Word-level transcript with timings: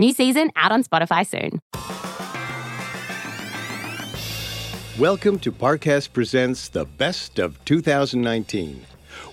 New 0.00 0.14
season 0.14 0.50
out 0.56 0.72
on 0.72 0.82
Spotify 0.82 1.26
soon. 1.26 1.60
Welcome 4.98 5.38
to 5.40 5.52
Parcast 5.52 6.14
Presents 6.14 6.70
the 6.70 6.86
Best 6.86 7.38
of 7.38 7.62
2019. 7.66 8.86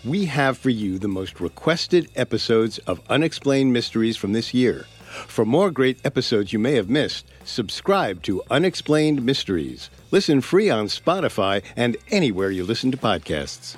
We 0.03 0.25
have 0.25 0.57
for 0.57 0.69
you 0.69 0.99
the 0.99 1.07
most 1.07 1.39
requested 1.39 2.09
episodes 2.17 2.79
of 2.79 2.99
Unexplained 3.09 3.71
Mysteries 3.71 4.17
from 4.17 4.33
this 4.33 4.53
year. 4.53 4.87
For 5.27 5.45
more 5.45 5.71
great 5.71 6.05
episodes 6.05 6.51
you 6.51 6.59
may 6.59 6.73
have 6.73 6.89
missed, 6.89 7.25
subscribe 7.45 8.21
to 8.23 8.43
Unexplained 8.51 9.23
Mysteries. 9.23 9.89
Listen 10.11 10.41
free 10.41 10.69
on 10.69 10.87
Spotify 10.87 11.63
and 11.77 11.95
anywhere 12.11 12.51
you 12.51 12.65
listen 12.65 12.91
to 12.91 12.97
podcasts. 12.97 13.77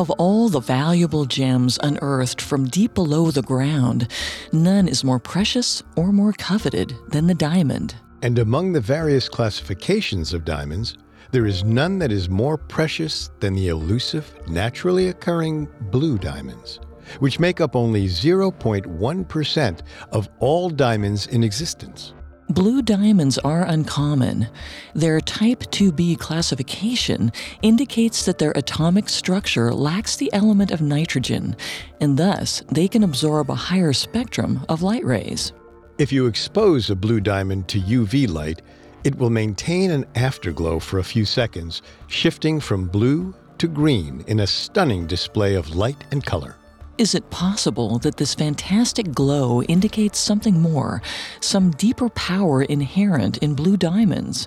Of 0.00 0.08
all 0.12 0.48
the 0.48 0.60
valuable 0.60 1.26
gems 1.26 1.78
unearthed 1.82 2.40
from 2.40 2.70
deep 2.70 2.94
below 2.94 3.30
the 3.30 3.42
ground, 3.42 4.08
none 4.50 4.88
is 4.88 5.04
more 5.04 5.18
precious 5.18 5.82
or 5.94 6.10
more 6.10 6.32
coveted 6.32 6.96
than 7.08 7.26
the 7.26 7.34
diamond. 7.34 7.96
And 8.22 8.38
among 8.38 8.72
the 8.72 8.80
various 8.80 9.28
classifications 9.28 10.32
of 10.32 10.46
diamonds, 10.46 10.96
there 11.32 11.44
is 11.44 11.64
none 11.64 11.98
that 11.98 12.10
is 12.10 12.30
more 12.30 12.56
precious 12.56 13.28
than 13.40 13.52
the 13.52 13.68
elusive, 13.68 14.32
naturally 14.48 15.08
occurring 15.08 15.68
blue 15.90 16.16
diamonds, 16.16 16.80
which 17.18 17.38
make 17.38 17.60
up 17.60 17.76
only 17.76 18.06
0.1% 18.06 19.80
of 20.12 20.30
all 20.38 20.70
diamonds 20.70 21.26
in 21.26 21.44
existence. 21.44 22.14
Blue 22.50 22.82
diamonds 22.82 23.38
are 23.38 23.64
uncommon. 23.64 24.48
Their 24.92 25.20
type 25.20 25.60
2b 25.60 26.18
classification 26.18 27.30
indicates 27.62 28.24
that 28.24 28.38
their 28.38 28.50
atomic 28.56 29.08
structure 29.08 29.72
lacks 29.72 30.16
the 30.16 30.32
element 30.32 30.72
of 30.72 30.80
nitrogen, 30.80 31.54
and 32.00 32.18
thus 32.18 32.64
they 32.72 32.88
can 32.88 33.04
absorb 33.04 33.50
a 33.50 33.54
higher 33.54 33.92
spectrum 33.92 34.66
of 34.68 34.82
light 34.82 35.04
rays. 35.04 35.52
If 35.98 36.10
you 36.10 36.26
expose 36.26 36.90
a 36.90 36.96
blue 36.96 37.20
diamond 37.20 37.68
to 37.68 37.80
UV 37.80 38.28
light, 38.28 38.62
it 39.04 39.16
will 39.16 39.30
maintain 39.30 39.92
an 39.92 40.04
afterglow 40.16 40.80
for 40.80 40.98
a 40.98 41.04
few 41.04 41.24
seconds, 41.24 41.82
shifting 42.08 42.58
from 42.58 42.88
blue 42.88 43.32
to 43.58 43.68
green 43.68 44.24
in 44.26 44.40
a 44.40 44.46
stunning 44.48 45.06
display 45.06 45.54
of 45.54 45.76
light 45.76 46.02
and 46.10 46.26
color. 46.26 46.56
Is 47.00 47.14
it 47.14 47.30
possible 47.30 47.98
that 48.00 48.18
this 48.18 48.34
fantastic 48.34 49.12
glow 49.12 49.62
indicates 49.62 50.18
something 50.18 50.60
more, 50.60 51.00
some 51.40 51.70
deeper 51.70 52.10
power 52.10 52.62
inherent 52.62 53.38
in 53.38 53.54
blue 53.54 53.78
diamonds? 53.78 54.46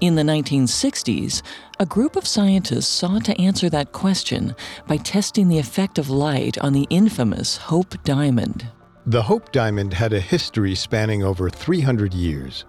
In 0.00 0.14
the 0.14 0.22
1960s, 0.22 1.42
a 1.78 1.84
group 1.84 2.16
of 2.16 2.26
scientists 2.26 2.86
sought 2.86 3.26
to 3.26 3.38
answer 3.38 3.68
that 3.68 3.92
question 3.92 4.56
by 4.86 4.96
testing 4.96 5.48
the 5.48 5.58
effect 5.58 5.98
of 5.98 6.08
light 6.08 6.56
on 6.56 6.72
the 6.72 6.86
infamous 6.88 7.58
Hope 7.58 8.02
Diamond. 8.04 8.68
The 9.04 9.24
Hope 9.24 9.52
Diamond 9.52 9.92
had 9.92 10.14
a 10.14 10.20
history 10.20 10.74
spanning 10.74 11.22
over 11.22 11.50
300 11.50 12.14
years. 12.14 12.64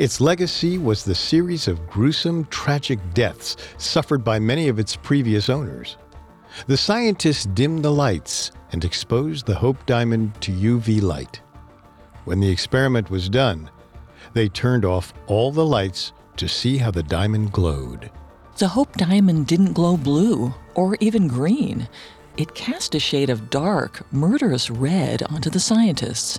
Its 0.00 0.20
legacy 0.20 0.78
was 0.78 1.04
the 1.04 1.14
series 1.14 1.68
of 1.68 1.86
gruesome, 1.86 2.44
tragic 2.46 2.98
deaths 3.14 3.56
suffered 3.78 4.24
by 4.24 4.40
many 4.40 4.66
of 4.66 4.80
its 4.80 4.96
previous 4.96 5.48
owners. 5.48 5.96
The 6.66 6.76
scientists 6.76 7.44
dimmed 7.46 7.84
the 7.84 7.92
lights 7.92 8.52
and 8.72 8.84
exposed 8.84 9.46
the 9.46 9.54
Hope 9.54 9.84
Diamond 9.86 10.40
to 10.42 10.52
UV 10.52 11.02
light. 11.02 11.40
When 12.24 12.40
the 12.40 12.50
experiment 12.50 13.10
was 13.10 13.28
done, 13.28 13.70
they 14.32 14.48
turned 14.48 14.84
off 14.84 15.12
all 15.26 15.52
the 15.52 15.64
lights 15.64 16.12
to 16.36 16.48
see 16.48 16.78
how 16.78 16.90
the 16.90 17.02
diamond 17.02 17.52
glowed. 17.52 18.10
The 18.56 18.68
Hope 18.68 18.96
Diamond 18.96 19.46
didn't 19.46 19.72
glow 19.74 19.96
blue 19.96 20.54
or 20.74 20.96
even 21.00 21.28
green. 21.28 21.88
It 22.36 22.54
cast 22.54 22.94
a 22.94 23.00
shade 23.00 23.30
of 23.30 23.50
dark, 23.50 24.10
murderous 24.12 24.70
red 24.70 25.22
onto 25.24 25.50
the 25.50 25.60
scientists. 25.60 26.38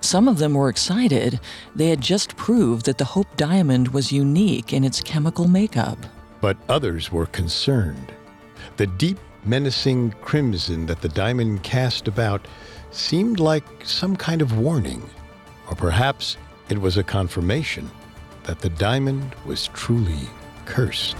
Some 0.00 0.28
of 0.28 0.38
them 0.38 0.54
were 0.54 0.68
excited. 0.68 1.40
They 1.74 1.88
had 1.88 2.00
just 2.00 2.36
proved 2.36 2.86
that 2.86 2.98
the 2.98 3.04
Hope 3.04 3.36
Diamond 3.36 3.88
was 3.88 4.12
unique 4.12 4.72
in 4.72 4.84
its 4.84 5.00
chemical 5.00 5.48
makeup. 5.48 5.98
But 6.40 6.56
others 6.68 7.10
were 7.10 7.26
concerned. 7.26 8.12
The 8.76 8.86
deep 8.86 9.18
menacing 9.46 10.12
crimson 10.20 10.86
that 10.86 11.00
the 11.00 11.08
diamond 11.08 11.62
cast 11.62 12.08
about 12.08 12.46
seemed 12.90 13.38
like 13.38 13.64
some 13.84 14.16
kind 14.16 14.42
of 14.42 14.58
warning, 14.58 15.02
or 15.68 15.76
perhaps 15.76 16.36
it 16.68 16.80
was 16.80 16.96
a 16.96 17.02
confirmation 17.02 17.90
that 18.44 18.60
the 18.60 18.70
diamond 18.70 19.34
was 19.44 19.68
truly 19.68 20.28
cursed. 20.64 21.16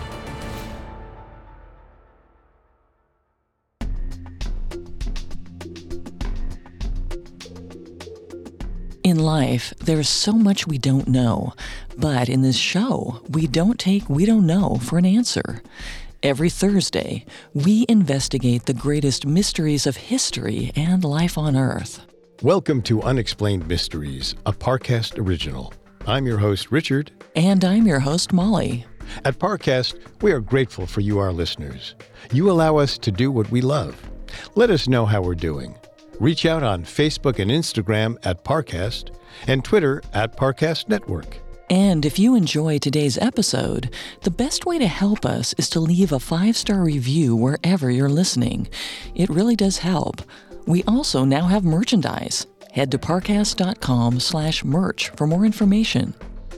In 9.02 9.20
life, 9.20 9.72
there's 9.78 10.08
so 10.08 10.32
much 10.32 10.66
we 10.66 10.78
don't 10.78 11.06
know, 11.06 11.54
but 11.96 12.28
in 12.28 12.42
this 12.42 12.56
show, 12.56 13.22
we 13.28 13.46
don't 13.46 13.78
take 13.78 14.08
we 14.08 14.26
don't 14.26 14.46
know 14.46 14.80
for 14.82 14.98
an 14.98 15.06
answer. 15.06 15.62
Every 16.26 16.50
Thursday, 16.50 17.24
we 17.54 17.86
investigate 17.88 18.66
the 18.66 18.74
greatest 18.74 19.24
mysteries 19.24 19.86
of 19.86 19.96
history 19.96 20.72
and 20.74 21.04
life 21.04 21.38
on 21.38 21.54
Earth. 21.56 22.04
Welcome 22.42 22.82
to 22.82 23.00
Unexplained 23.00 23.68
Mysteries, 23.68 24.34
a 24.44 24.52
Parcast 24.52 25.20
original. 25.20 25.72
I'm 26.04 26.26
your 26.26 26.38
host, 26.38 26.72
Richard. 26.72 27.12
And 27.36 27.64
I'm 27.64 27.86
your 27.86 28.00
host, 28.00 28.32
Molly. 28.32 28.84
At 29.24 29.38
Parcast, 29.38 30.00
we 30.20 30.32
are 30.32 30.40
grateful 30.40 30.84
for 30.84 31.00
you, 31.00 31.20
our 31.20 31.32
listeners. 31.32 31.94
You 32.32 32.50
allow 32.50 32.76
us 32.76 32.98
to 32.98 33.12
do 33.12 33.30
what 33.30 33.48
we 33.52 33.60
love. 33.60 33.94
Let 34.56 34.70
us 34.70 34.88
know 34.88 35.06
how 35.06 35.22
we're 35.22 35.36
doing. 35.36 35.76
Reach 36.18 36.44
out 36.44 36.64
on 36.64 36.82
Facebook 36.82 37.38
and 37.38 37.52
Instagram 37.52 38.16
at 38.24 38.42
Parcast 38.42 39.14
and 39.46 39.64
Twitter 39.64 40.02
at 40.12 40.36
Parcast 40.36 40.88
Network. 40.88 41.38
And 41.68 42.06
if 42.06 42.18
you 42.18 42.36
enjoy 42.36 42.78
today's 42.78 43.18
episode, 43.18 43.90
the 44.22 44.30
best 44.30 44.66
way 44.66 44.78
to 44.78 44.86
help 44.86 45.26
us 45.26 45.52
is 45.58 45.68
to 45.70 45.80
leave 45.80 46.12
a 46.12 46.20
five 46.20 46.56
star 46.56 46.82
review 46.82 47.34
wherever 47.34 47.90
you're 47.90 48.08
listening. 48.08 48.68
It 49.14 49.28
really 49.30 49.56
does 49.56 49.78
help. 49.78 50.22
We 50.66 50.84
also 50.84 51.24
now 51.24 51.46
have 51.46 51.64
merchandise. 51.64 52.46
Head 52.72 52.90
to 52.92 52.98
parcast.com 52.98 54.20
slash 54.20 54.64
merch 54.64 55.08
for 55.10 55.26
more 55.26 55.44
information. 55.44 56.14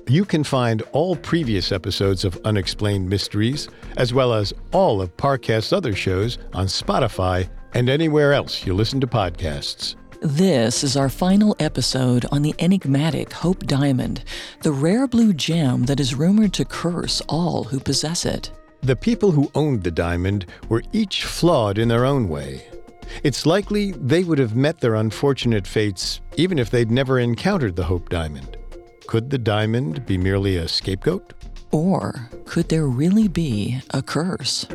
You 0.08 0.24
can 0.24 0.42
find 0.42 0.82
all 0.92 1.16
previous 1.16 1.70
episodes 1.70 2.24
of 2.24 2.40
Unexplained 2.44 3.08
Mysteries, 3.08 3.68
as 3.98 4.14
well 4.14 4.32
as 4.32 4.52
all 4.72 5.00
of 5.00 5.14
Parcast's 5.16 5.72
other 5.72 5.94
shows 5.94 6.38
on 6.54 6.66
Spotify 6.66 7.48
and 7.74 7.88
anywhere 7.88 8.32
else 8.32 8.66
you 8.66 8.74
listen 8.74 9.00
to 9.00 9.06
podcasts. 9.06 9.96
This 10.20 10.82
is 10.82 10.96
our 10.96 11.08
final 11.08 11.54
episode 11.60 12.26
on 12.32 12.42
the 12.42 12.52
enigmatic 12.58 13.32
Hope 13.32 13.64
Diamond, 13.66 14.24
the 14.62 14.72
rare 14.72 15.06
blue 15.06 15.32
gem 15.32 15.84
that 15.84 16.00
is 16.00 16.16
rumored 16.16 16.52
to 16.54 16.64
curse 16.64 17.20
all 17.28 17.62
who 17.62 17.78
possess 17.78 18.26
it. 18.26 18.50
The 18.80 18.96
people 18.96 19.30
who 19.30 19.48
owned 19.54 19.84
the 19.84 19.92
diamond 19.92 20.46
were 20.68 20.82
each 20.92 21.24
flawed 21.24 21.78
in 21.78 21.86
their 21.86 22.04
own 22.04 22.28
way. 22.28 22.66
It's 23.22 23.46
likely 23.46 23.92
they 23.92 24.24
would 24.24 24.40
have 24.40 24.56
met 24.56 24.80
their 24.80 24.96
unfortunate 24.96 25.68
fates 25.68 26.20
even 26.36 26.58
if 26.58 26.68
they'd 26.68 26.90
never 26.90 27.20
encountered 27.20 27.76
the 27.76 27.84
Hope 27.84 28.08
Diamond. 28.08 28.56
Could 29.06 29.30
the 29.30 29.38
diamond 29.38 30.04
be 30.04 30.18
merely 30.18 30.56
a 30.56 30.66
scapegoat? 30.66 31.32
Or 31.70 32.28
could 32.44 32.70
there 32.70 32.88
really 32.88 33.28
be 33.28 33.80
a 33.90 34.02
curse? 34.02 34.66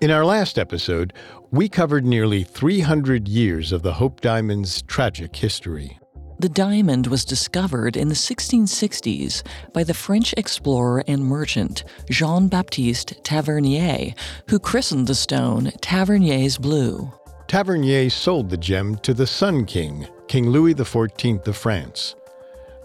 In 0.00 0.10
our 0.10 0.24
last 0.24 0.58
episode, 0.58 1.12
we 1.50 1.68
covered 1.68 2.06
nearly 2.06 2.42
300 2.42 3.28
years 3.28 3.70
of 3.70 3.82
the 3.82 3.92
Hope 3.92 4.22
Diamond's 4.22 4.80
tragic 4.80 5.36
history. 5.36 5.98
The 6.38 6.48
diamond 6.48 7.06
was 7.08 7.22
discovered 7.22 7.98
in 7.98 8.08
the 8.08 8.14
1660s 8.14 9.42
by 9.74 9.84
the 9.84 9.92
French 9.92 10.32
explorer 10.38 11.04
and 11.06 11.22
merchant 11.22 11.84
Jean 12.08 12.48
Baptiste 12.48 13.22
Tavernier, 13.24 14.14
who 14.48 14.58
christened 14.58 15.06
the 15.06 15.14
stone 15.14 15.70
Tavernier's 15.82 16.56
Blue. 16.56 17.12
Tavernier 17.46 18.08
sold 18.08 18.48
the 18.48 18.56
gem 18.56 18.96
to 19.02 19.12
the 19.12 19.26
Sun 19.26 19.66
King, 19.66 20.08
King 20.28 20.48
Louis 20.48 20.74
XIV 20.74 21.46
of 21.46 21.58
France. 21.58 22.14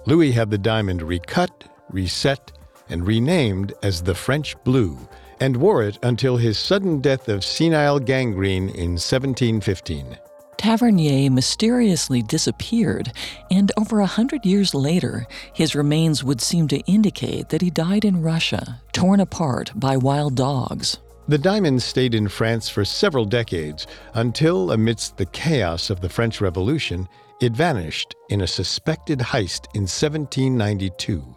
Louis 0.05 0.33
had 0.33 0.49
the 0.49 0.57
diamond 0.57 1.01
recut, 1.01 1.63
reset, 1.89 2.51
and 2.89 3.07
renamed 3.07 3.73
as 3.83 4.03
the 4.03 4.15
French 4.15 4.61
Blue, 4.65 4.97
and 5.39 5.57
wore 5.57 5.83
it 5.83 5.97
until 6.03 6.37
his 6.37 6.57
sudden 6.57 7.01
death 7.01 7.27
of 7.29 7.43
senile 7.43 7.99
gangrene 7.99 8.69
in 8.69 8.91
1715. 8.91 10.17
Tavernier 10.57 11.29
mysteriously 11.29 12.21
disappeared, 12.21 13.11
and 13.51 13.71
over 13.77 13.99
a 13.99 14.05
hundred 14.05 14.45
years 14.45 14.73
later, 14.73 15.27
his 15.53 15.75
remains 15.75 16.23
would 16.23 16.41
seem 16.41 16.67
to 16.69 16.79
indicate 16.81 17.49
that 17.49 17.61
he 17.61 17.69
died 17.69 18.05
in 18.05 18.21
Russia, 18.21 18.81
torn 18.91 19.19
apart 19.19 19.71
by 19.75 19.97
wild 19.97 20.35
dogs. 20.35 20.97
The 21.27 21.37
diamond 21.37 21.81
stayed 21.81 22.13
in 22.13 22.27
France 22.27 22.69
for 22.69 22.85
several 22.85 23.25
decades 23.25 23.87
until, 24.13 24.71
amidst 24.71 25.17
the 25.17 25.25
chaos 25.25 25.89
of 25.89 25.99
the 25.99 26.09
French 26.09 26.39
Revolution, 26.39 27.07
it 27.41 27.53
vanished 27.53 28.15
in 28.29 28.41
a 28.41 28.47
suspected 28.47 29.19
heist 29.19 29.65
in 29.73 29.81
1792. 29.81 31.35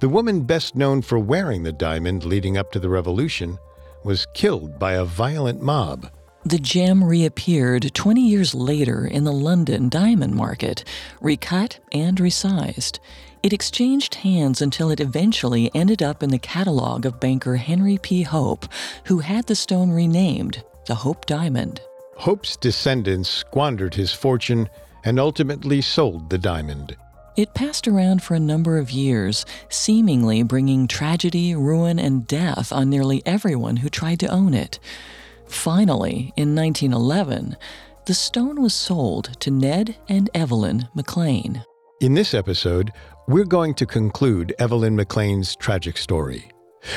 The 0.00 0.08
woman 0.08 0.42
best 0.42 0.74
known 0.74 1.02
for 1.02 1.18
wearing 1.18 1.62
the 1.62 1.72
diamond 1.72 2.24
leading 2.24 2.56
up 2.56 2.72
to 2.72 2.78
the 2.78 2.88
revolution 2.88 3.58
was 4.04 4.26
killed 4.34 4.78
by 4.78 4.94
a 4.94 5.04
violent 5.04 5.62
mob. 5.62 6.10
The 6.44 6.58
gem 6.58 7.04
reappeared 7.04 7.94
20 7.94 8.20
years 8.20 8.52
later 8.52 9.06
in 9.06 9.22
the 9.22 9.32
London 9.32 9.88
diamond 9.88 10.34
market, 10.34 10.82
recut 11.20 11.78
and 11.92 12.18
resized. 12.18 12.98
It 13.44 13.52
exchanged 13.52 14.16
hands 14.16 14.60
until 14.60 14.90
it 14.90 14.98
eventually 14.98 15.70
ended 15.72 16.02
up 16.02 16.20
in 16.22 16.30
the 16.30 16.38
catalog 16.38 17.06
of 17.06 17.20
banker 17.20 17.56
Henry 17.56 17.96
P. 17.96 18.22
Hope, 18.22 18.66
who 19.04 19.20
had 19.20 19.46
the 19.46 19.54
stone 19.54 19.90
renamed 19.90 20.64
the 20.86 20.96
Hope 20.96 21.26
Diamond. 21.26 21.80
Hope's 22.16 22.56
descendants 22.56 23.28
squandered 23.28 23.94
his 23.94 24.12
fortune 24.12 24.68
and 25.04 25.20
ultimately 25.20 25.80
sold 25.80 26.28
the 26.28 26.38
diamond. 26.38 26.96
It 27.34 27.54
passed 27.54 27.88
around 27.88 28.22
for 28.22 28.34
a 28.34 28.40
number 28.40 28.76
of 28.76 28.90
years, 28.90 29.46
seemingly 29.70 30.42
bringing 30.42 30.86
tragedy, 30.86 31.54
ruin, 31.54 31.98
and 31.98 32.26
death 32.26 32.70
on 32.70 32.90
nearly 32.90 33.22
everyone 33.24 33.78
who 33.78 33.88
tried 33.88 34.20
to 34.20 34.26
own 34.26 34.52
it. 34.52 34.78
Finally, 35.46 36.34
in 36.36 36.54
1911, 36.54 37.56
the 38.04 38.12
stone 38.12 38.60
was 38.60 38.74
sold 38.74 39.40
to 39.40 39.50
Ned 39.50 39.96
and 40.10 40.28
Evelyn 40.34 40.88
McLean. 40.94 41.64
In 42.00 42.12
this 42.12 42.34
episode, 42.34 42.92
we're 43.26 43.44
going 43.44 43.74
to 43.74 43.86
conclude 43.86 44.54
Evelyn 44.58 44.94
McLean's 44.94 45.56
tragic 45.56 45.96
story. 45.96 46.50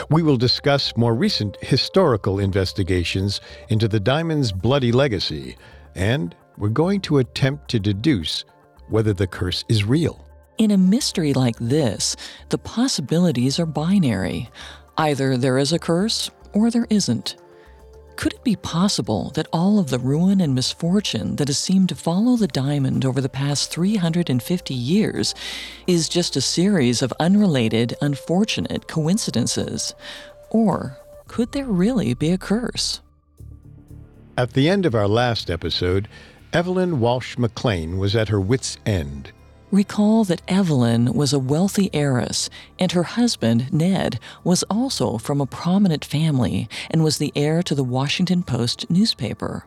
We 0.10 0.22
will 0.22 0.38
discuss 0.38 0.98
more 0.98 1.16
recent 1.16 1.56
historical 1.62 2.40
investigations 2.40 3.40
into 3.70 3.88
the 3.88 4.02
diamond's 4.02 4.52
bloody 4.52 4.92
legacy, 4.92 5.56
and 5.96 6.36
we're 6.58 6.70
going 6.70 7.00
to 7.02 7.20
attempt 7.20 7.70
to 7.70 7.80
deduce 7.80 8.44
whether 8.90 9.14
the 9.14 9.28
curse 9.28 9.64
is 9.68 9.84
real. 9.84 10.26
In 10.58 10.72
a 10.72 10.78
mystery 10.78 11.34
like 11.34 11.58
this, 11.60 12.16
the 12.50 12.58
possibilities 12.58 13.60
are 13.60 13.66
binary. 13.66 14.50
Either 14.98 15.36
there 15.38 15.58
is 15.58 15.74
a 15.74 15.80
curse 15.80 16.32
or 16.54 16.72
there 16.72 16.88
isn't. 16.90 17.36
Could 18.16 18.34
it 18.34 18.44
be 18.46 18.56
possible 18.56 19.32
that 19.32 19.48
all 19.52 19.78
of 19.78 19.90
the 19.90 20.00
ruin 20.00 20.40
and 20.40 20.56
misfortune 20.56 21.36
that 21.36 21.50
has 21.50 21.60
seemed 21.60 21.90
to 21.90 21.96
follow 21.96 22.38
the 22.38 22.48
diamond 22.48 23.04
over 23.04 23.20
the 23.20 23.28
past 23.28 23.72
350 23.72 24.74
years 24.74 25.36
is 25.86 26.08
just 26.08 26.38
a 26.38 26.42
series 26.42 27.02
of 27.02 27.12
unrelated, 27.20 27.94
unfortunate 28.02 28.88
coincidences? 28.88 29.94
Or 30.50 30.98
could 31.28 31.52
there 31.52 31.66
really 31.66 32.14
be 32.14 32.32
a 32.32 32.38
curse? 32.38 33.02
At 34.38 34.54
the 34.54 34.70
end 34.70 34.86
of 34.86 34.96
our 34.96 35.08
last 35.10 35.50
episode, 35.50 36.08
Evelyn 36.56 37.02
Walsh 37.02 37.38
McLean 37.38 37.98
was 37.98 38.16
at 38.16 38.30
her 38.30 38.40
wits' 38.40 38.78
end. 38.86 39.34
Recall 39.72 40.24
that 40.24 40.42
Evelyn 40.48 41.14
was 41.14 41.34
a 41.34 41.38
wealthy 41.38 41.90
heiress, 41.94 42.50
and 42.80 42.94
her 42.94 43.04
husband, 43.04 43.74
Ned, 43.74 44.22
was 44.46 44.64
also 44.70 45.18
from 45.18 45.42
a 45.42 45.46
prominent 45.46 46.06
family 46.06 46.70
and 46.90 47.04
was 47.04 47.18
the 47.18 47.34
heir 47.36 47.62
to 47.64 47.76
the 47.76 47.84
Washington 47.84 48.42
Post 48.42 48.90
newspaper. 48.90 49.66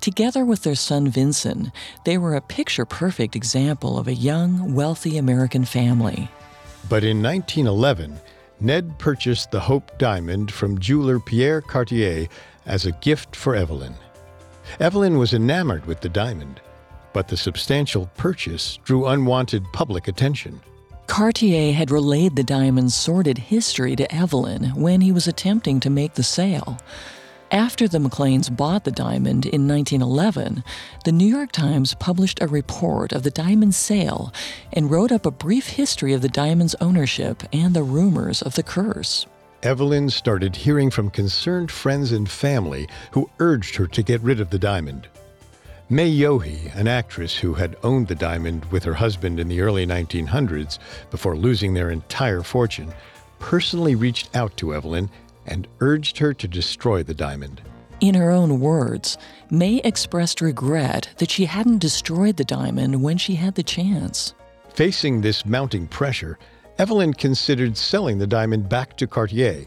Together 0.00 0.46
with 0.46 0.62
their 0.62 0.74
son 0.74 1.08
Vincent, 1.08 1.68
they 2.06 2.16
were 2.16 2.36
a 2.36 2.40
picture 2.40 2.86
perfect 2.86 3.36
example 3.36 3.98
of 3.98 4.08
a 4.08 4.14
young, 4.14 4.72
wealthy 4.72 5.18
American 5.18 5.66
family. 5.66 6.30
But 6.88 7.04
in 7.04 7.22
1911, 7.22 8.18
Ned 8.60 8.98
purchased 8.98 9.50
the 9.50 9.60
Hope 9.60 9.98
Diamond 9.98 10.52
from 10.52 10.80
jeweler 10.80 11.20
Pierre 11.20 11.60
Cartier 11.60 12.28
as 12.64 12.86
a 12.86 12.92
gift 12.92 13.36
for 13.36 13.54
Evelyn. 13.54 13.94
Evelyn 14.80 15.18
was 15.18 15.34
enamored 15.34 15.86
with 15.86 16.00
the 16.00 16.08
diamond 16.08 16.60
but 17.12 17.28
the 17.28 17.36
substantial 17.36 18.08
purchase 18.16 18.78
drew 18.84 19.06
unwanted 19.06 19.64
public 19.72 20.08
attention. 20.08 20.60
Cartier 21.06 21.72
had 21.72 21.90
relayed 21.90 22.36
the 22.36 22.44
diamond's 22.44 22.94
sordid 22.94 23.38
history 23.38 23.96
to 23.96 24.14
Evelyn 24.14 24.66
when 24.74 25.00
he 25.00 25.10
was 25.10 25.26
attempting 25.26 25.80
to 25.80 25.90
make 25.90 26.14
the 26.14 26.22
sale. 26.22 26.78
After 27.50 27.88
the 27.88 27.98
McLeans 27.98 28.54
bought 28.54 28.84
the 28.84 28.92
diamond 28.92 29.46
in 29.46 29.66
1911, 29.66 30.62
the 31.04 31.12
New 31.12 31.26
York 31.26 31.50
Times 31.50 31.94
published 31.94 32.42
a 32.42 32.46
report 32.46 33.12
of 33.12 33.22
the 33.22 33.30
diamond's 33.30 33.78
sale 33.78 34.32
and 34.72 34.90
wrote 34.90 35.10
up 35.10 35.24
a 35.24 35.30
brief 35.30 35.70
history 35.70 36.12
of 36.12 36.20
the 36.20 36.28
diamond's 36.28 36.76
ownership 36.80 37.42
and 37.54 37.72
the 37.74 37.82
rumors 37.82 38.42
of 38.42 38.54
the 38.54 38.62
curse. 38.62 39.26
Evelyn 39.62 40.08
started 40.08 40.54
hearing 40.54 40.88
from 40.88 41.10
concerned 41.10 41.70
friends 41.70 42.12
and 42.12 42.30
family 42.30 42.88
who 43.10 43.28
urged 43.40 43.74
her 43.74 43.88
to 43.88 44.02
get 44.04 44.20
rid 44.20 44.40
of 44.40 44.50
the 44.50 44.58
diamond. 44.58 45.08
May 45.90 46.14
Yohe, 46.14 46.72
an 46.76 46.86
actress 46.86 47.36
who 47.36 47.54
had 47.54 47.76
owned 47.82 48.06
the 48.06 48.14
diamond 48.14 48.64
with 48.66 48.84
her 48.84 48.94
husband 48.94 49.40
in 49.40 49.48
the 49.48 49.60
early 49.60 49.84
1900s 49.84 50.78
before 51.10 51.36
losing 51.36 51.74
their 51.74 51.90
entire 51.90 52.42
fortune, 52.42 52.92
personally 53.40 53.96
reached 53.96 54.34
out 54.36 54.56
to 54.58 54.74
Evelyn 54.74 55.10
and 55.46 55.66
urged 55.80 56.18
her 56.18 56.32
to 56.34 56.46
destroy 56.46 57.02
the 57.02 57.14
diamond. 57.14 57.60
In 58.00 58.14
her 58.14 58.30
own 58.30 58.60
words, 58.60 59.18
May 59.50 59.78
expressed 59.78 60.40
regret 60.40 61.08
that 61.16 61.32
she 61.32 61.46
hadn't 61.46 61.78
destroyed 61.78 62.36
the 62.36 62.44
diamond 62.44 63.02
when 63.02 63.18
she 63.18 63.34
had 63.34 63.56
the 63.56 63.64
chance. 63.64 64.34
Facing 64.74 65.20
this 65.20 65.44
mounting 65.44 65.88
pressure, 65.88 66.38
Evelyn 66.78 67.12
considered 67.12 67.76
selling 67.76 68.18
the 68.18 68.26
diamond 68.26 68.68
back 68.68 68.96
to 68.98 69.06
Cartier, 69.06 69.66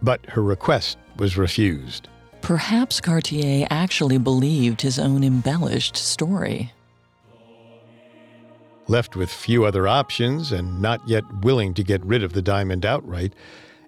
but 0.00 0.24
her 0.26 0.42
request 0.42 0.96
was 1.16 1.36
refused. 1.36 2.08
Perhaps 2.40 3.00
Cartier 3.00 3.66
actually 3.70 4.18
believed 4.18 4.82
his 4.82 4.98
own 4.98 5.24
embellished 5.24 5.96
story. 5.96 6.72
Left 8.86 9.16
with 9.16 9.30
few 9.30 9.64
other 9.64 9.88
options 9.88 10.52
and 10.52 10.80
not 10.80 11.00
yet 11.08 11.24
willing 11.42 11.74
to 11.74 11.82
get 11.82 12.04
rid 12.04 12.22
of 12.22 12.34
the 12.34 12.42
diamond 12.42 12.86
outright, 12.86 13.32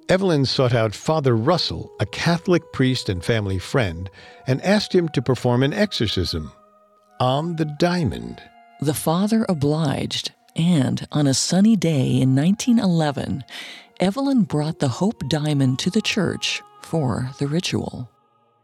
Evelyn 0.08 0.44
sought 0.44 0.74
out 0.74 0.94
Father 0.94 1.36
Russell, 1.36 1.92
a 2.00 2.06
Catholic 2.06 2.72
priest 2.72 3.08
and 3.08 3.24
family 3.24 3.60
friend, 3.60 4.10
and 4.48 4.60
asked 4.64 4.92
him 4.92 5.08
to 5.10 5.22
perform 5.22 5.62
an 5.62 5.72
exorcism 5.72 6.50
on 7.20 7.54
the 7.56 7.66
diamond. 7.78 8.42
The 8.80 8.94
father 8.94 9.46
obliged, 9.48 10.32
and 10.58 11.06
on 11.12 11.26
a 11.26 11.34
sunny 11.34 11.76
day 11.76 12.20
in 12.20 12.34
1911, 12.34 13.44
Evelyn 14.00 14.42
brought 14.42 14.80
the 14.80 14.88
Hope 14.88 15.22
Diamond 15.28 15.78
to 15.78 15.90
the 15.90 16.02
church 16.02 16.62
for 16.82 17.30
the 17.38 17.46
ritual. 17.46 18.10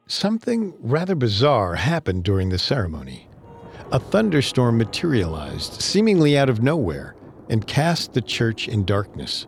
Something 0.07 0.75
rather 0.81 1.15
bizarre 1.15 1.77
happened 1.77 2.25
during 2.25 2.51
the 2.51 2.59
ceremony. 2.59 3.29
A 3.93 3.99
thunderstorm 3.99 4.77
materialized, 4.77 5.81
seemingly 5.81 6.37
out 6.37 6.51
of 6.51 6.63
nowhere, 6.63 7.15
and 7.49 7.67
cast 7.67 8.13
the 8.13 8.21
church 8.21 8.69
in 8.69 8.85
darkness. 8.85 9.47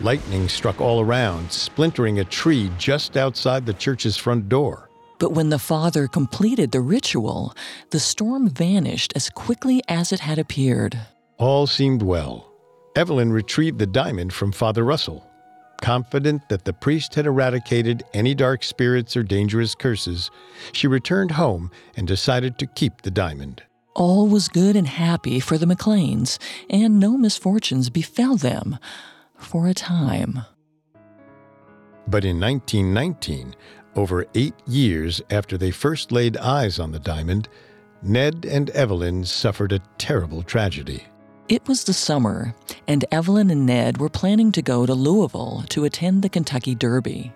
Lightning 0.00 0.48
struck 0.48 0.80
all 0.80 1.00
around, 1.00 1.52
splintering 1.52 2.18
a 2.18 2.24
tree 2.24 2.70
just 2.78 3.16
outside 3.16 3.64
the 3.64 3.74
church's 3.74 4.16
front 4.16 4.48
door. 4.48 4.88
But 5.18 5.32
when 5.32 5.50
the 5.50 5.58
father 5.58 6.08
completed 6.08 6.72
the 6.72 6.80
ritual, 6.80 7.54
the 7.90 8.00
storm 8.00 8.48
vanished 8.48 9.12
as 9.14 9.28
quickly 9.28 9.82
as 9.86 10.12
it 10.12 10.20
had 10.20 10.38
appeared. 10.38 10.98
All 11.40 11.66
seemed 11.66 12.02
well. 12.02 12.52
Evelyn 12.94 13.32
retrieved 13.32 13.78
the 13.78 13.86
diamond 13.86 14.30
from 14.30 14.52
Father 14.52 14.84
Russell. 14.84 15.26
Confident 15.80 16.46
that 16.50 16.66
the 16.66 16.74
priest 16.74 17.14
had 17.14 17.24
eradicated 17.24 18.02
any 18.12 18.34
dark 18.34 18.62
spirits 18.62 19.16
or 19.16 19.22
dangerous 19.22 19.74
curses, 19.74 20.30
she 20.72 20.86
returned 20.86 21.30
home 21.30 21.70
and 21.96 22.06
decided 22.06 22.58
to 22.58 22.66
keep 22.66 23.00
the 23.00 23.10
diamond. 23.10 23.62
All 23.94 24.28
was 24.28 24.48
good 24.48 24.76
and 24.76 24.86
happy 24.86 25.40
for 25.40 25.56
the 25.56 25.64
McLeans, 25.64 26.36
and 26.68 27.00
no 27.00 27.16
misfortunes 27.16 27.88
befell 27.88 28.36
them 28.36 28.76
for 29.38 29.66
a 29.66 29.72
time. 29.72 30.40
But 32.06 32.26
in 32.26 32.38
1919, 32.38 33.54
Over 33.96 34.26
eight 34.34 34.54
years 34.66 35.22
after 35.30 35.56
they 35.56 35.70
first 35.70 36.12
laid 36.12 36.36
eyes 36.36 36.78
on 36.78 36.92
the 36.92 36.98
diamond, 36.98 37.48
Ned 38.02 38.46
and 38.48 38.68
Evelyn 38.70 39.24
suffered 39.24 39.72
a 39.72 39.80
terrible 39.96 40.42
tragedy. 40.42 41.06
It 41.50 41.66
was 41.66 41.82
the 41.82 41.92
summer, 41.92 42.54
and 42.86 43.04
Evelyn 43.10 43.50
and 43.50 43.66
Ned 43.66 43.98
were 43.98 44.08
planning 44.08 44.52
to 44.52 44.62
go 44.62 44.86
to 44.86 44.94
Louisville 44.94 45.64
to 45.70 45.84
attend 45.84 46.22
the 46.22 46.28
Kentucky 46.28 46.76
Derby. 46.76 47.32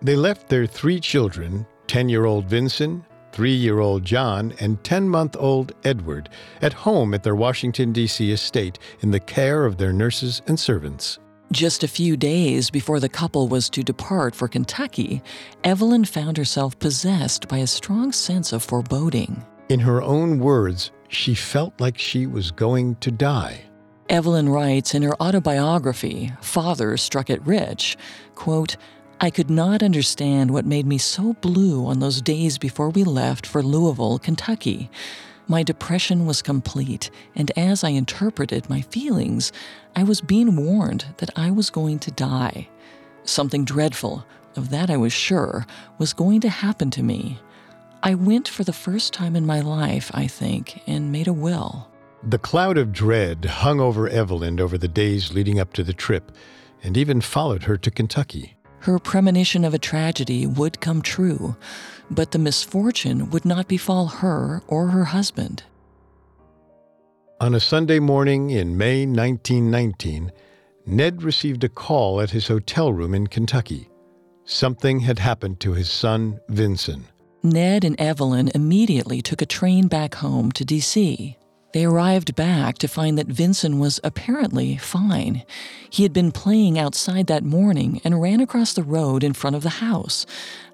They 0.00 0.14
left 0.14 0.48
their 0.48 0.66
three 0.66 1.00
children 1.00 1.66
10 1.88 2.08
year 2.08 2.26
old 2.26 2.44
Vincent, 2.44 3.02
3 3.32 3.50
year 3.50 3.80
old 3.80 4.04
John, 4.04 4.54
and 4.60 4.82
10 4.84 5.08
month 5.08 5.34
old 5.36 5.72
Edward 5.82 6.28
at 6.62 6.74
home 6.74 7.12
at 7.12 7.24
their 7.24 7.34
Washington, 7.34 7.92
D.C. 7.92 8.30
estate 8.30 8.78
in 9.00 9.10
the 9.10 9.18
care 9.18 9.66
of 9.66 9.78
their 9.78 9.92
nurses 9.92 10.42
and 10.46 10.60
servants. 10.60 11.18
Just 11.50 11.82
a 11.82 11.88
few 11.88 12.16
days 12.16 12.70
before 12.70 13.00
the 13.00 13.08
couple 13.08 13.48
was 13.48 13.68
to 13.70 13.82
depart 13.82 14.36
for 14.36 14.46
Kentucky, 14.46 15.24
Evelyn 15.64 16.04
found 16.04 16.36
herself 16.36 16.78
possessed 16.78 17.48
by 17.48 17.58
a 17.58 17.66
strong 17.66 18.12
sense 18.12 18.52
of 18.52 18.62
foreboding. 18.62 19.44
In 19.68 19.80
her 19.80 20.00
own 20.00 20.38
words, 20.38 20.92
she 21.08 21.34
felt 21.34 21.80
like 21.80 21.98
she 21.98 22.26
was 22.26 22.50
going 22.50 22.96
to 22.96 23.10
die. 23.10 23.62
Evelyn 24.08 24.48
writes 24.48 24.94
in 24.94 25.02
her 25.02 25.20
autobiography, 25.20 26.32
Father 26.40 26.96
Struck 26.96 27.28
It 27.28 27.44
Rich, 27.44 27.96
quote, 28.34 28.76
I 29.20 29.30
could 29.30 29.50
not 29.50 29.82
understand 29.82 30.50
what 30.50 30.66
made 30.66 30.86
me 30.86 30.98
so 30.98 31.32
blue 31.34 31.86
on 31.86 32.00
those 32.00 32.20
days 32.20 32.58
before 32.58 32.90
we 32.90 33.02
left 33.02 33.46
for 33.46 33.62
Louisville, 33.62 34.18
Kentucky. 34.18 34.90
My 35.48 35.62
depression 35.62 36.26
was 36.26 36.42
complete, 36.42 37.10
and 37.34 37.50
as 37.56 37.82
I 37.82 37.90
interpreted 37.90 38.68
my 38.68 38.82
feelings, 38.82 39.52
I 39.94 40.02
was 40.02 40.20
being 40.20 40.56
warned 40.56 41.06
that 41.16 41.30
I 41.34 41.50
was 41.50 41.70
going 41.70 41.98
to 42.00 42.10
die. 42.10 42.68
Something 43.24 43.64
dreadful, 43.64 44.26
of 44.54 44.70
that 44.70 44.90
I 44.90 44.96
was 44.96 45.12
sure, 45.12 45.66
was 45.98 46.12
going 46.12 46.40
to 46.42 46.48
happen 46.48 46.90
to 46.92 47.02
me. 47.02 47.38
I 48.06 48.14
went 48.14 48.46
for 48.46 48.64
the 48.64 48.72
first 48.72 49.12
time 49.12 49.34
in 49.34 49.44
my 49.44 49.60
life, 49.60 50.10
I 50.14 50.28
think, 50.28 50.80
and 50.86 51.10
made 51.10 51.26
a 51.26 51.32
will. 51.32 51.90
The 52.22 52.38
cloud 52.38 52.78
of 52.78 52.92
dread 52.92 53.44
hung 53.44 53.80
over 53.80 54.08
Evelyn 54.08 54.60
over 54.60 54.78
the 54.78 54.88
days 54.88 55.34
leading 55.34 55.58
up 55.58 55.72
to 55.72 55.82
the 55.82 55.92
trip, 55.92 56.30
and 56.82 56.96
even 56.96 57.20
followed 57.20 57.64
her 57.64 57.76
to 57.76 57.90
Kentucky. 57.90 58.56
Her 58.78 59.00
premonition 59.00 59.64
of 59.64 59.74
a 59.74 59.78
tragedy 59.78 60.46
would 60.46 60.80
come 60.80 61.02
true 61.02 61.56
but 62.10 62.30
the 62.30 62.38
misfortune 62.38 63.30
would 63.30 63.44
not 63.44 63.68
befall 63.68 64.06
her 64.06 64.62
or 64.68 64.88
her 64.88 65.04
husband. 65.04 65.64
On 67.40 67.54
a 67.54 67.60
Sunday 67.60 67.98
morning 67.98 68.50
in 68.50 68.78
May 68.78 69.04
1919, 69.04 70.32
Ned 70.86 71.22
received 71.22 71.64
a 71.64 71.68
call 71.68 72.20
at 72.20 72.30
his 72.30 72.48
hotel 72.48 72.92
room 72.92 73.14
in 73.14 73.26
Kentucky. 73.26 73.90
Something 74.44 75.00
had 75.00 75.18
happened 75.18 75.60
to 75.60 75.72
his 75.72 75.90
son, 75.90 76.38
Vincent. 76.48 77.04
Ned 77.46 77.84
and 77.84 78.00
Evelyn 78.00 78.50
immediately 78.54 79.22
took 79.22 79.40
a 79.40 79.46
train 79.46 79.88
back 79.88 80.16
home 80.16 80.52
to 80.52 80.64
D.C. 80.64 81.36
They 81.72 81.84
arrived 81.84 82.34
back 82.34 82.78
to 82.78 82.88
find 82.88 83.18
that 83.18 83.26
Vincent 83.26 83.78
was 83.78 84.00
apparently 84.02 84.76
fine. 84.76 85.44
He 85.90 86.02
had 86.02 86.12
been 86.12 86.32
playing 86.32 86.78
outside 86.78 87.26
that 87.26 87.44
morning 87.44 88.00
and 88.04 88.20
ran 88.20 88.40
across 88.40 88.72
the 88.72 88.82
road 88.82 89.22
in 89.22 89.32
front 89.32 89.56
of 89.56 89.62
the 89.62 89.68
house 89.68 90.26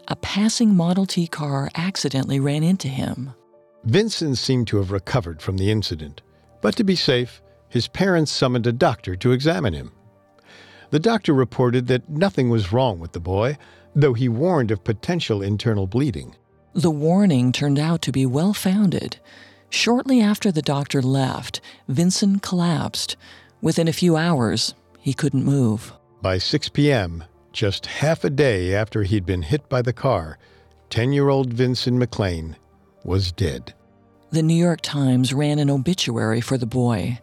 a 0.09 0.17
passing 0.17 0.75
Model 0.75 1.07
T 1.07 1.27
car 1.27 1.71
accidentally 1.75 2.41
ran 2.41 2.63
into 2.63 2.89
him. 2.89 3.33
Vincent 3.85 4.39
seemed 4.39 4.67
to 4.69 4.77
have 4.79 4.91
recovered 4.91 5.41
from 5.41 5.57
the 5.57 5.71
incident, 5.71 6.23
but 6.61 6.77
to 6.77 6.85
be 6.85 6.97
safe, 6.97 7.41
his 7.69 7.89
parents 7.89 8.31
summoned 8.31 8.67
a 8.67 8.73
doctor 8.73 9.17
to 9.17 9.33
examine 9.33 9.73
him. 9.73 9.93
The 10.91 11.01
doctor 11.01 11.33
reported 11.33 11.87
that 11.87 12.09
nothing 12.09 12.51
was 12.51 12.73
wrong 12.73 12.99
with 12.99 13.13
the 13.13 13.21
boy, 13.21 13.57
though 13.95 14.13
he 14.13 14.29
warned 14.29 14.71
of 14.71 14.85
potential 14.85 15.43
internal 15.43 15.87
bleeding. 15.87 16.37
The 16.75 16.91
warning 16.91 17.53
turned 17.53 17.79
out 17.79 18.01
to 18.03 18.13
be 18.13 18.25
well 18.25 18.55
founded. 18.55 19.19
Shortly 19.69 20.23
after 20.23 20.51
the 20.51 20.63
doctor 20.63 21.03
left, 21.03 21.61
Vincent 21.87 22.43
collapsed. 22.43 23.17
Within 23.61 23.89
a 23.89 23.93
few 23.93 24.17
hours, 24.17 24.75
he 24.99 25.13
couldn't 25.13 25.45
move. 25.45 25.93
By 26.23 26.39
6 26.39 26.71
p.m., 26.71 27.25
just 27.53 27.85
half 27.85 28.25
a 28.25 28.31
day 28.31 28.75
after 28.75 29.03
he'd 29.03 29.27
been 29.27 29.43
hit 29.43 29.69
by 29.69 29.83
the 29.83 29.93
car, 29.93 30.39
10 30.89 31.13
year 31.13 31.29
old 31.29 31.53
Vincent 31.53 31.99
McLean 31.99 32.57
was 33.05 33.33
dead. 33.33 33.75
The 34.31 34.43
New 34.43 34.55
York 34.55 34.81
Times 34.81 35.35
ran 35.35 35.59
an 35.59 35.69
obituary 35.69 36.41
for 36.41 36.57
the 36.57 36.65
boy. 36.65 37.21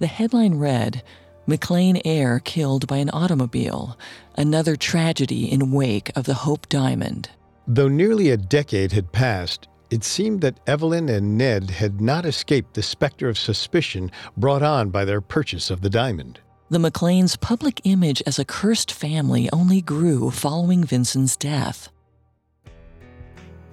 The 0.00 0.08
headline 0.08 0.54
read 0.54 1.04
McLean 1.46 2.00
heir 2.04 2.40
killed 2.40 2.88
by 2.88 2.96
an 2.96 3.10
automobile, 3.10 3.96
another 4.36 4.74
tragedy 4.74 5.50
in 5.50 5.70
wake 5.70 6.10
of 6.16 6.24
the 6.24 6.34
Hope 6.34 6.68
Diamond. 6.68 7.30
Though 7.70 7.88
nearly 7.88 8.30
a 8.30 8.38
decade 8.38 8.92
had 8.92 9.12
passed, 9.12 9.68
it 9.90 10.02
seemed 10.02 10.40
that 10.40 10.58
Evelyn 10.66 11.10
and 11.10 11.36
Ned 11.36 11.68
had 11.68 12.00
not 12.00 12.24
escaped 12.24 12.72
the 12.72 12.82
specter 12.82 13.28
of 13.28 13.38
suspicion 13.38 14.10
brought 14.38 14.62
on 14.62 14.88
by 14.88 15.04
their 15.04 15.20
purchase 15.20 15.70
of 15.70 15.82
the 15.82 15.90
diamond. 15.90 16.40
The 16.70 16.78
McLeans' 16.78 17.38
public 17.38 17.82
image 17.84 18.22
as 18.26 18.38
a 18.38 18.44
cursed 18.46 18.90
family 18.90 19.50
only 19.52 19.82
grew 19.82 20.30
following 20.30 20.82
Vincent's 20.82 21.36
death. 21.36 21.90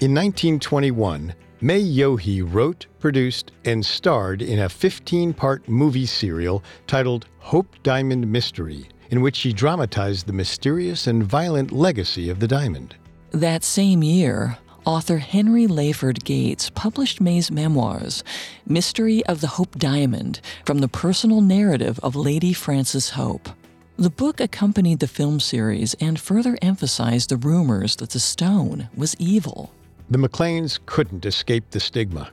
In 0.01 0.13
1921, 0.13 1.33
May 1.61 1.81
Yohe 1.81 2.43
wrote, 2.53 2.87
produced, 2.99 3.53
and 3.63 3.85
starred 3.85 4.41
in 4.41 4.59
a 4.59 4.67
15 4.67 5.33
part 5.33 5.69
movie 5.69 6.05
serial 6.05 6.61
titled 6.85 7.27
Hope 7.39 7.77
Diamond 7.81 8.29
Mystery, 8.29 8.89
in 9.09 9.21
which 9.21 9.37
she 9.37 9.53
dramatized 9.53 10.27
the 10.27 10.33
mysterious 10.33 11.07
and 11.07 11.23
violent 11.23 11.71
legacy 11.71 12.29
of 12.29 12.41
the 12.41 12.47
diamond. 12.47 12.95
That 13.35 13.65
same 13.65 14.01
year, 14.01 14.59
author 14.85 15.17
Henry 15.17 15.67
Leyford 15.67 16.23
Gates 16.23 16.69
published 16.69 17.19
May's 17.19 17.51
memoirs, 17.51 18.23
Mystery 18.65 19.25
of 19.25 19.41
the 19.41 19.47
Hope 19.47 19.77
Diamond, 19.77 20.39
from 20.63 20.79
the 20.79 20.87
personal 20.87 21.41
narrative 21.41 21.99
of 22.01 22.15
Lady 22.15 22.53
Frances 22.53 23.09
Hope. 23.09 23.49
The 23.97 24.09
book 24.09 24.39
accompanied 24.39 25.01
the 25.01 25.07
film 25.09 25.41
series 25.41 25.95
and 25.95 26.17
further 26.17 26.57
emphasized 26.61 27.27
the 27.27 27.35
rumors 27.35 27.97
that 27.97 28.11
the 28.11 28.21
stone 28.21 28.87
was 28.95 29.17
evil. 29.19 29.73
The 30.09 30.17
McLeans 30.17 30.79
couldn't 30.85 31.25
escape 31.25 31.71
the 31.71 31.81
stigma. 31.81 32.31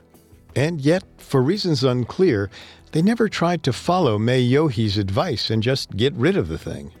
And 0.55 0.79
yet, 0.79 1.03
for 1.17 1.41
reasons 1.41 1.83
unclear, 1.83 2.49
they 2.93 3.01
never 3.01 3.27
tried 3.27 3.63
to 3.63 3.73
follow 3.73 4.17
May 4.17 4.39
Yohe's 4.39 4.97
advice 4.97 5.49
and 5.49 5.61
just 5.61 5.97
get 5.97 6.13
rid 6.13 6.37
of 6.37 6.47
the 6.47 6.57
thing. 6.57 6.93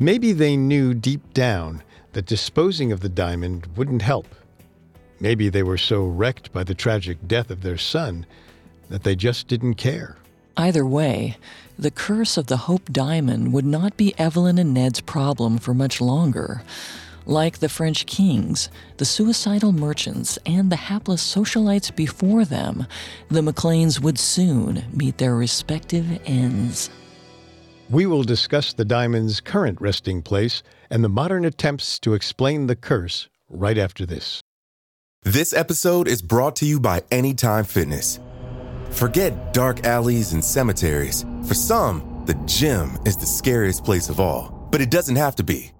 Maybe 0.00 0.32
they 0.32 0.56
knew 0.56 0.92
deep 0.92 1.34
down 1.34 1.84
that 2.18 2.26
disposing 2.26 2.90
of 2.90 2.98
the 2.98 3.08
diamond 3.08 3.68
wouldn't 3.76 4.02
help 4.02 4.26
Maybe 5.20 5.48
they 5.48 5.62
were 5.62 5.78
so 5.78 6.04
wrecked 6.04 6.52
by 6.52 6.64
the 6.64 6.74
tragic 6.74 7.18
death 7.26 7.50
of 7.50 7.62
their 7.62 7.78
son 7.78 8.26
that 8.88 9.02
they 9.02 9.16
just 9.16 9.48
didn't 9.48 9.74
care. 9.74 10.16
Either 10.56 10.86
way, 10.86 11.36
the 11.78 11.90
curse 11.90 12.36
of 12.36 12.46
the 12.46 12.56
Hope 12.56 12.92
Diamond 12.92 13.52
would 13.52 13.64
not 13.64 13.96
be 13.96 14.18
Evelyn 14.18 14.58
and 14.58 14.74
Ned's 14.74 15.00
problem 15.00 15.58
for 15.58 15.74
much 15.74 16.00
longer. 16.00 16.62
Like 17.26 17.58
the 17.58 17.68
French 17.68 18.06
kings, 18.06 18.70
the 18.96 19.04
suicidal 19.04 19.72
merchants, 19.72 20.38
and 20.46 20.72
the 20.72 20.76
hapless 20.76 21.22
socialites 21.22 21.94
before 21.94 22.44
them, 22.44 22.86
the 23.28 23.42
McLeans 23.42 24.00
would 24.00 24.18
soon 24.18 24.84
meet 24.92 25.18
their 25.18 25.34
respective 25.34 26.20
ends. 26.24 26.90
We 27.90 28.04
will 28.04 28.22
discuss 28.22 28.74
the 28.74 28.84
diamond's 28.84 29.40
current 29.40 29.80
resting 29.80 30.20
place 30.20 30.62
and 30.90 31.02
the 31.02 31.08
modern 31.08 31.46
attempts 31.46 31.98
to 32.00 32.12
explain 32.12 32.66
the 32.66 32.76
curse 32.76 33.30
right 33.48 33.78
after 33.78 34.04
this. 34.04 34.42
This 35.22 35.54
episode 35.54 36.06
is 36.06 36.20
brought 36.20 36.54
to 36.56 36.66
you 36.66 36.80
by 36.80 37.02
Anytime 37.10 37.64
Fitness. 37.64 38.20
Forget 38.90 39.54
dark 39.54 39.84
alleys 39.84 40.34
and 40.34 40.44
cemeteries. 40.44 41.24
For 41.46 41.54
some, 41.54 42.24
the 42.26 42.34
gym 42.44 42.98
is 43.06 43.16
the 43.16 43.24
scariest 43.24 43.86
place 43.86 44.10
of 44.10 44.20
all, 44.20 44.68
but 44.70 44.82
it 44.82 44.90
doesn't 44.90 45.16
have 45.16 45.36
to 45.36 45.42
be. 45.42 45.72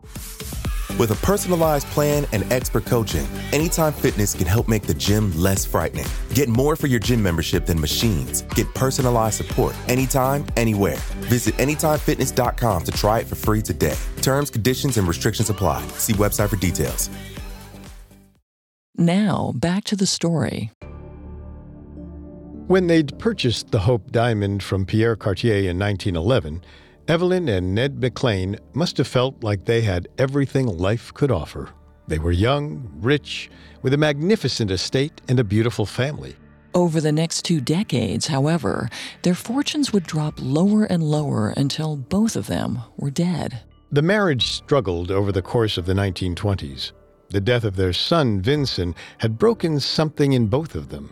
With 0.96 1.10
a 1.10 1.16
personalized 1.16 1.86
plan 1.88 2.26
and 2.32 2.50
expert 2.52 2.86
coaching, 2.86 3.26
Anytime 3.52 3.92
Fitness 3.92 4.34
can 4.34 4.46
help 4.46 4.68
make 4.68 4.82
the 4.84 4.94
gym 4.94 5.36
less 5.36 5.64
frightening. 5.64 6.06
Get 6.34 6.48
more 6.48 6.76
for 6.76 6.86
your 6.86 7.00
gym 7.00 7.22
membership 7.22 7.66
than 7.66 7.80
machines. 7.80 8.42
Get 8.54 8.72
personalized 8.74 9.36
support 9.36 9.74
anytime, 9.88 10.46
anywhere. 10.56 10.96
Visit 11.28 11.54
AnytimeFitness.com 11.56 12.84
to 12.84 12.92
try 12.92 13.20
it 13.20 13.26
for 13.26 13.34
free 13.34 13.62
today. 13.62 13.96
Terms, 14.22 14.50
conditions, 14.50 14.96
and 14.96 15.06
restrictions 15.06 15.50
apply. 15.50 15.86
See 15.98 16.14
website 16.14 16.48
for 16.48 16.56
details. 16.56 17.10
Now, 18.96 19.52
back 19.54 19.84
to 19.84 19.96
the 19.96 20.06
story. 20.06 20.72
When 22.66 22.86
they'd 22.86 23.18
purchased 23.18 23.70
the 23.70 23.78
Hope 23.78 24.10
Diamond 24.10 24.62
from 24.62 24.84
Pierre 24.84 25.16
Cartier 25.16 25.70
in 25.70 25.78
1911, 25.78 26.62
Evelyn 27.08 27.48
and 27.48 27.74
Ned 27.74 28.02
McLean 28.02 28.58
must 28.74 28.98
have 28.98 29.08
felt 29.08 29.42
like 29.42 29.64
they 29.64 29.80
had 29.80 30.08
everything 30.18 30.66
life 30.66 31.14
could 31.14 31.30
offer. 31.30 31.70
They 32.06 32.18
were 32.18 32.32
young, 32.32 32.86
rich, 33.00 33.48
with 33.80 33.94
a 33.94 33.96
magnificent 33.96 34.70
estate 34.70 35.22
and 35.26 35.40
a 35.40 35.44
beautiful 35.44 35.86
family. 35.86 36.36
Over 36.74 37.00
the 37.00 37.10
next 37.10 37.46
two 37.46 37.62
decades, 37.62 38.26
however, 38.26 38.90
their 39.22 39.34
fortunes 39.34 39.90
would 39.90 40.02
drop 40.02 40.34
lower 40.38 40.84
and 40.84 41.02
lower 41.02 41.48
until 41.56 41.96
both 41.96 42.36
of 42.36 42.46
them 42.46 42.80
were 42.98 43.10
dead. 43.10 43.62
The 43.90 44.02
marriage 44.02 44.52
struggled 44.52 45.10
over 45.10 45.32
the 45.32 45.40
course 45.40 45.78
of 45.78 45.86
the 45.86 45.94
1920s. 45.94 46.92
The 47.30 47.40
death 47.40 47.64
of 47.64 47.76
their 47.76 47.94
son, 47.94 48.42
Vincent, 48.42 48.94
had 49.16 49.38
broken 49.38 49.80
something 49.80 50.34
in 50.34 50.48
both 50.48 50.74
of 50.74 50.90
them. 50.90 51.10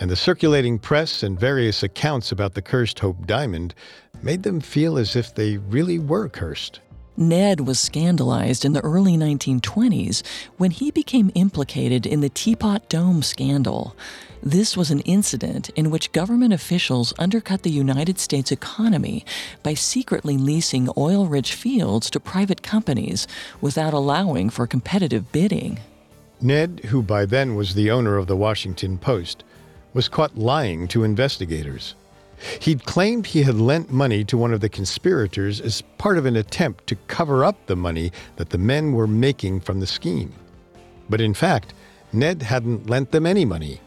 And 0.00 0.10
the 0.10 0.16
circulating 0.16 0.78
press 0.78 1.22
and 1.22 1.38
various 1.38 1.82
accounts 1.82 2.30
about 2.30 2.54
the 2.54 2.62
cursed 2.62 3.00
Hope 3.00 3.26
Diamond 3.26 3.74
made 4.22 4.42
them 4.42 4.60
feel 4.60 4.96
as 4.96 5.16
if 5.16 5.34
they 5.34 5.56
really 5.56 5.98
were 5.98 6.28
cursed. 6.28 6.80
Ned 7.16 7.62
was 7.62 7.80
scandalized 7.80 8.64
in 8.64 8.74
the 8.74 8.84
early 8.84 9.16
1920s 9.16 10.22
when 10.56 10.70
he 10.70 10.92
became 10.92 11.32
implicated 11.34 12.06
in 12.06 12.20
the 12.20 12.28
Teapot 12.28 12.88
Dome 12.88 13.24
scandal. 13.24 13.96
This 14.40 14.76
was 14.76 14.92
an 14.92 15.00
incident 15.00 15.68
in 15.70 15.90
which 15.90 16.12
government 16.12 16.52
officials 16.52 17.12
undercut 17.18 17.64
the 17.64 17.70
United 17.70 18.20
States 18.20 18.52
economy 18.52 19.24
by 19.64 19.74
secretly 19.74 20.38
leasing 20.38 20.88
oil 20.96 21.26
rich 21.26 21.54
fields 21.54 22.08
to 22.10 22.20
private 22.20 22.62
companies 22.62 23.26
without 23.60 23.94
allowing 23.94 24.48
for 24.48 24.68
competitive 24.68 25.32
bidding. 25.32 25.80
Ned, 26.40 26.82
who 26.84 27.02
by 27.02 27.26
then 27.26 27.56
was 27.56 27.74
the 27.74 27.90
owner 27.90 28.16
of 28.16 28.28
the 28.28 28.36
Washington 28.36 28.96
Post, 28.96 29.42
was 29.98 30.08
caught 30.08 30.38
lying 30.38 30.86
to 30.86 31.02
investigators. 31.02 31.96
He'd 32.60 32.84
claimed 32.84 33.26
he 33.26 33.42
had 33.42 33.56
lent 33.56 33.90
money 33.90 34.22
to 34.26 34.38
one 34.38 34.52
of 34.52 34.60
the 34.60 34.68
conspirators 34.68 35.60
as 35.60 35.82
part 35.98 36.16
of 36.16 36.24
an 36.24 36.36
attempt 36.36 36.86
to 36.86 36.94
cover 37.08 37.44
up 37.44 37.66
the 37.66 37.74
money 37.74 38.12
that 38.36 38.50
the 38.50 38.58
men 38.58 38.92
were 38.92 39.08
making 39.08 39.58
from 39.58 39.80
the 39.80 39.88
scheme. 39.88 40.32
But 41.10 41.20
in 41.20 41.34
fact, 41.34 41.74
Ned 42.12 42.42
hadn't 42.42 42.88
lent 42.88 43.10
them 43.10 43.26
any 43.26 43.44
money. 43.44 43.80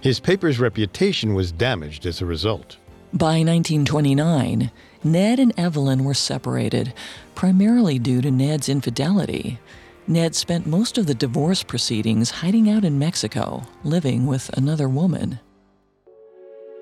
His 0.00 0.20
paper's 0.20 0.58
reputation 0.58 1.34
was 1.34 1.52
damaged 1.52 2.06
as 2.06 2.22
a 2.22 2.24
result. 2.24 2.78
By 3.12 3.44
1929, 3.44 4.70
Ned 5.04 5.38
and 5.38 5.52
Evelyn 5.58 6.02
were 6.02 6.14
separated, 6.14 6.94
primarily 7.34 7.98
due 7.98 8.22
to 8.22 8.30
Ned's 8.30 8.70
infidelity. 8.70 9.58
Ned 10.06 10.34
spent 10.34 10.66
most 10.66 10.96
of 10.96 11.04
the 11.04 11.14
divorce 11.14 11.62
proceedings 11.62 12.30
hiding 12.30 12.70
out 12.70 12.86
in 12.86 12.98
Mexico, 12.98 13.64
living 13.84 14.26
with 14.26 14.48
another 14.56 14.88
woman. 14.88 15.40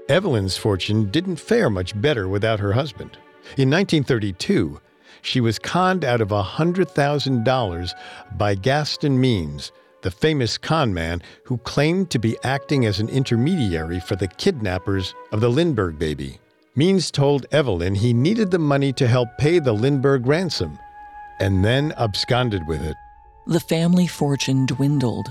Evelyn's 0.09 0.57
fortune 0.57 1.11
didn't 1.11 1.37
fare 1.37 1.69
much 1.69 2.01
better 2.01 2.29
without 2.29 2.61
her 2.61 2.73
husband. 2.73 3.19
In 3.57 3.71
1932, 3.71 4.81
she 5.23 5.41
was 5.41 5.59
conned 5.59 6.05
out 6.05 6.21
of 6.21 6.29
$100,000 6.29 7.93
by 8.37 8.55
Gaston 8.55 9.21
Means, 9.21 9.73
the 10.03 10.11
famous 10.11 10.57
con 10.59 10.95
man 10.95 11.23
who 11.45 11.59
claimed 11.59 12.11
to 12.11 12.19
be 12.19 12.37
acting 12.45 12.87
as 12.87 13.01
an 13.01 13.09
intermediary 13.09 13.99
for 13.99 14.15
the 14.15 14.29
kidnappers 14.29 15.15
of 15.33 15.41
the 15.41 15.51
Lindbergh 15.51 15.99
baby. 15.99 16.39
Means 16.77 17.11
told 17.11 17.47
Evelyn 17.51 17.95
he 17.95 18.13
needed 18.13 18.51
the 18.51 18.59
money 18.59 18.93
to 18.93 19.09
help 19.09 19.29
pay 19.39 19.59
the 19.59 19.73
Lindbergh 19.73 20.27
ransom, 20.27 20.79
and 21.41 21.65
then 21.65 21.93
absconded 21.99 22.67
with 22.69 22.83
it. 22.83 22.97
The 23.47 23.61
family 23.61 24.07
fortune 24.07 24.67
dwindled. 24.67 25.29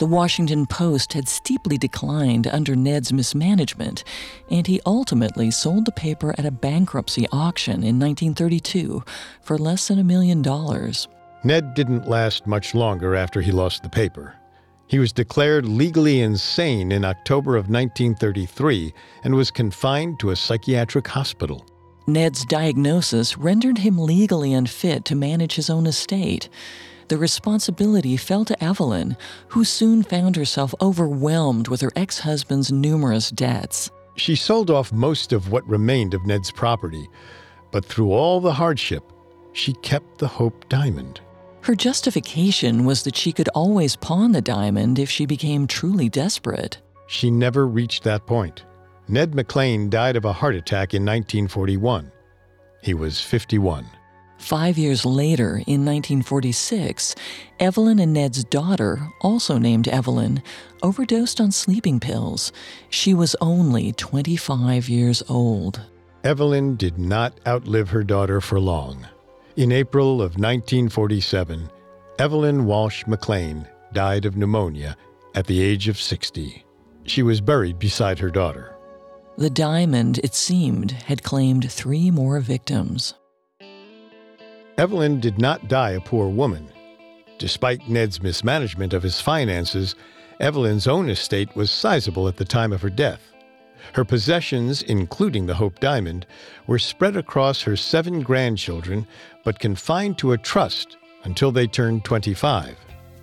The 0.00 0.06
Washington 0.06 0.64
Post 0.64 1.12
had 1.12 1.28
steeply 1.28 1.76
declined 1.76 2.46
under 2.46 2.74
Ned's 2.74 3.12
mismanagement, 3.12 4.02
and 4.50 4.66
he 4.66 4.80
ultimately 4.86 5.50
sold 5.50 5.84
the 5.84 5.92
paper 5.92 6.34
at 6.38 6.46
a 6.46 6.50
bankruptcy 6.50 7.26
auction 7.30 7.84
in 7.84 7.98
1932 7.98 9.04
for 9.42 9.58
less 9.58 9.88
than 9.88 9.98
a 9.98 10.04
million 10.04 10.40
dollars. 10.40 11.06
Ned 11.44 11.74
didn't 11.74 12.08
last 12.08 12.46
much 12.46 12.74
longer 12.74 13.14
after 13.14 13.42
he 13.42 13.52
lost 13.52 13.82
the 13.82 13.90
paper. 13.90 14.36
He 14.86 14.98
was 14.98 15.12
declared 15.12 15.66
legally 15.66 16.22
insane 16.22 16.92
in 16.92 17.04
October 17.04 17.56
of 17.56 17.68
1933 17.68 18.94
and 19.24 19.34
was 19.34 19.50
confined 19.50 20.18
to 20.20 20.30
a 20.30 20.36
psychiatric 20.36 21.08
hospital. 21.08 21.66
Ned's 22.06 22.46
diagnosis 22.46 23.36
rendered 23.36 23.76
him 23.76 23.98
legally 23.98 24.54
unfit 24.54 25.04
to 25.04 25.14
manage 25.14 25.56
his 25.56 25.68
own 25.68 25.86
estate 25.86 26.48
the 27.10 27.18
responsibility 27.18 28.16
fell 28.16 28.44
to 28.46 28.64
Evelyn, 28.64 29.16
who 29.48 29.64
soon 29.64 30.02
found 30.02 30.36
herself 30.36 30.74
overwhelmed 30.80 31.68
with 31.68 31.80
her 31.80 31.90
ex 31.96 32.20
husband's 32.20 32.70
numerous 32.70 33.30
debts. 33.30 33.90
She 34.16 34.36
sold 34.36 34.70
off 34.70 34.92
most 34.92 35.32
of 35.32 35.50
what 35.50 35.68
remained 35.68 36.14
of 36.14 36.24
Ned's 36.24 36.52
property, 36.52 37.08
but 37.72 37.84
through 37.84 38.12
all 38.12 38.40
the 38.40 38.52
hardship, 38.52 39.02
she 39.52 39.72
kept 39.82 40.18
the 40.18 40.28
Hope 40.28 40.68
Diamond. 40.68 41.20
Her 41.62 41.74
justification 41.74 42.84
was 42.84 43.02
that 43.02 43.16
she 43.16 43.32
could 43.32 43.48
always 43.48 43.96
pawn 43.96 44.30
the 44.30 44.40
diamond 44.40 44.98
if 44.98 45.10
she 45.10 45.26
became 45.26 45.66
truly 45.66 46.08
desperate. 46.08 46.78
She 47.08 47.30
never 47.30 47.66
reached 47.66 48.04
that 48.04 48.24
point. 48.24 48.64
Ned 49.08 49.34
McLean 49.34 49.90
died 49.90 50.14
of 50.14 50.24
a 50.24 50.32
heart 50.32 50.54
attack 50.54 50.94
in 50.94 51.02
1941. 51.02 52.12
He 52.82 52.94
was 52.94 53.20
51. 53.20 53.84
Five 54.40 54.78
years 54.78 55.04
later, 55.04 55.62
in 55.66 55.84
1946, 55.84 57.14
Evelyn 57.60 57.98
and 58.00 58.14
Ned's 58.14 58.42
daughter, 58.42 59.08
also 59.20 59.58
named 59.58 59.86
Evelyn, 59.86 60.42
overdosed 60.82 61.40
on 61.40 61.52
sleeping 61.52 62.00
pills. 62.00 62.50
She 62.88 63.12
was 63.14 63.36
only 63.42 63.92
25 63.92 64.88
years 64.88 65.22
old. 65.28 65.82
Evelyn 66.24 66.74
did 66.76 66.98
not 66.98 67.38
outlive 67.46 67.90
her 67.90 68.02
daughter 68.02 68.40
for 68.40 68.58
long. 68.58 69.06
In 69.56 69.70
April 69.70 70.14
of 70.14 70.38
1947, 70.38 71.70
Evelyn 72.18 72.64
Walsh 72.64 73.06
McLean 73.06 73.68
died 73.92 74.24
of 74.24 74.36
pneumonia 74.36 74.96
at 75.34 75.46
the 75.46 75.60
age 75.60 75.86
of 75.86 76.00
60. 76.00 76.64
She 77.04 77.22
was 77.22 77.42
buried 77.42 77.78
beside 77.78 78.18
her 78.18 78.30
daughter. 78.30 78.74
The 79.36 79.50
diamond, 79.50 80.18
it 80.24 80.34
seemed, 80.34 80.92
had 80.92 81.22
claimed 81.22 81.70
three 81.70 82.10
more 82.10 82.40
victims. 82.40 83.14
Evelyn 84.80 85.20
did 85.20 85.38
not 85.38 85.68
die 85.68 85.90
a 85.90 86.00
poor 86.00 86.30
woman. 86.30 86.66
Despite 87.36 87.90
Ned's 87.90 88.22
mismanagement 88.22 88.94
of 88.94 89.02
his 89.02 89.20
finances, 89.20 89.94
Evelyn's 90.40 90.86
own 90.86 91.10
estate 91.10 91.54
was 91.54 91.70
sizable 91.70 92.26
at 92.28 92.38
the 92.38 92.46
time 92.46 92.72
of 92.72 92.80
her 92.80 92.88
death. 92.88 93.20
Her 93.92 94.06
possessions, 94.06 94.80
including 94.80 95.44
the 95.44 95.56
Hope 95.56 95.80
Diamond, 95.80 96.24
were 96.66 96.78
spread 96.78 97.14
across 97.14 97.60
her 97.60 97.76
seven 97.76 98.22
grandchildren, 98.22 99.06
but 99.44 99.58
confined 99.58 100.16
to 100.16 100.32
a 100.32 100.38
trust 100.38 100.96
until 101.24 101.52
they 101.52 101.66
turned 101.66 102.06
25. 102.06 102.74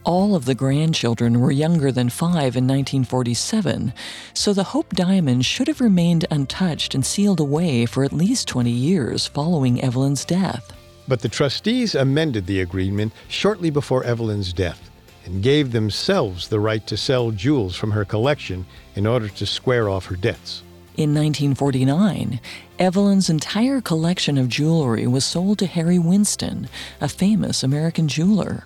All 0.03 0.35
of 0.35 0.45
the 0.45 0.53
grandchildren 0.53 1.39
were 1.39 1.51
younger 1.51 1.91
than 1.91 2.09
five 2.09 2.55
in 2.55 2.67
1947, 2.67 3.93
so 4.35 4.53
the 4.53 4.63
Hope 4.63 4.93
Diamond 4.93 5.43
should 5.43 5.67
have 5.67 5.81
remained 5.81 6.27
untouched 6.29 6.93
and 6.93 7.03
sealed 7.03 7.39
away 7.39 7.87
for 7.87 8.03
at 8.03 8.13
least 8.13 8.47
20 8.47 8.69
years 8.69 9.25
following 9.25 9.81
Evelyn's 9.81 10.23
death. 10.23 10.76
But 11.07 11.21
the 11.21 11.29
trustees 11.29 11.95
amended 11.95 12.45
the 12.45 12.61
agreement 12.61 13.13
shortly 13.27 13.69
before 13.69 14.03
Evelyn's 14.03 14.51
death 14.51 14.89
and 15.25 15.43
gave 15.43 15.71
themselves 15.71 16.47
the 16.47 16.59
right 16.59 16.85
to 16.87 16.97
sell 16.97 17.31
jewels 17.31 17.75
from 17.75 17.91
her 17.91 18.05
collection 18.05 18.65
in 18.95 19.05
order 19.05 19.27
to 19.29 19.45
square 19.45 19.89
off 19.89 20.05
her 20.05 20.15
debts. 20.15 20.63
In 20.95 21.13
1949, 21.13 22.39
Evelyn's 22.79 23.29
entire 23.29 23.81
collection 23.81 24.37
of 24.37 24.49
jewelry 24.49 25.05
was 25.05 25.23
sold 25.23 25.59
to 25.59 25.67
Harry 25.67 25.99
Winston, 25.99 26.67
a 26.99 27.07
famous 27.07 27.61
American 27.61 28.07
jeweler. 28.07 28.65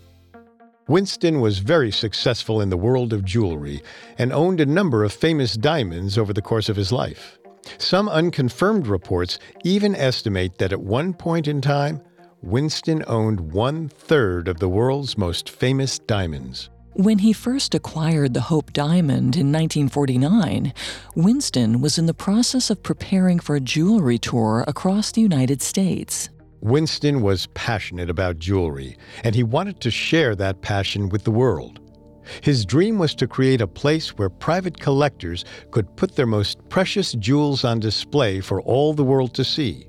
Winston 0.87 1.41
was 1.41 1.59
very 1.59 1.91
successful 1.91 2.61
in 2.61 2.69
the 2.69 2.77
world 2.77 3.11
of 3.11 3.25
jewelry 3.25 3.81
and 4.17 4.31
owned 4.31 4.61
a 4.61 4.65
number 4.65 5.03
of 5.03 5.11
famous 5.11 5.55
diamonds 5.55 6.17
over 6.17 6.31
the 6.33 6.41
course 6.41 6.69
of 6.69 6.75
his 6.75 6.91
life. 6.91 7.37
Some 7.77 8.09
unconfirmed 8.09 8.87
reports 8.87 9.37
even 9.63 9.95
estimate 9.95 10.57
that 10.57 10.73
at 10.73 10.81
one 10.81 11.13
point 11.13 11.47
in 11.47 11.61
time, 11.61 12.01
Winston 12.43 13.03
owned 13.05 13.39
one 13.51 13.87
third 13.87 14.47
of 14.47 14.57
the 14.57 14.67
world's 14.67 15.15
most 15.15 15.47
famous 15.47 15.99
diamonds. 15.99 16.71
When 16.93 17.19
he 17.19 17.33
first 17.33 17.75
acquired 17.75 18.33
the 18.33 18.41
Hope 18.41 18.73
Diamond 18.73 19.35
in 19.35 19.51
1949, 19.51 20.73
Winston 21.15 21.81
was 21.81 21.99
in 21.99 22.07
the 22.07 22.15
process 22.15 22.71
of 22.71 22.81
preparing 22.81 23.39
for 23.39 23.55
a 23.55 23.59
jewelry 23.61 24.17
tour 24.17 24.65
across 24.67 25.11
the 25.11 25.21
United 25.21 25.61
States. 25.61 26.29
Winston 26.61 27.21
was 27.21 27.47
passionate 27.53 28.09
about 28.09 28.39
jewelry, 28.39 28.97
and 29.23 29.35
he 29.35 29.43
wanted 29.43 29.79
to 29.81 29.91
share 29.91 30.35
that 30.35 30.61
passion 30.61 31.09
with 31.09 31.23
the 31.23 31.31
world. 31.31 31.79
His 32.41 32.65
dream 32.65 32.97
was 32.97 33.13
to 33.15 33.27
create 33.27 33.61
a 33.61 33.67
place 33.67 34.17
where 34.17 34.29
private 34.29 34.79
collectors 34.79 35.45
could 35.69 35.95
put 35.95 36.15
their 36.15 36.25
most 36.25 36.57
precious 36.69 37.13
jewels 37.13 37.63
on 37.63 37.79
display 37.79 38.41
for 38.41 38.61
all 38.61 38.93
the 38.93 39.03
world 39.03 39.35
to 39.35 39.43
see. 39.43 39.85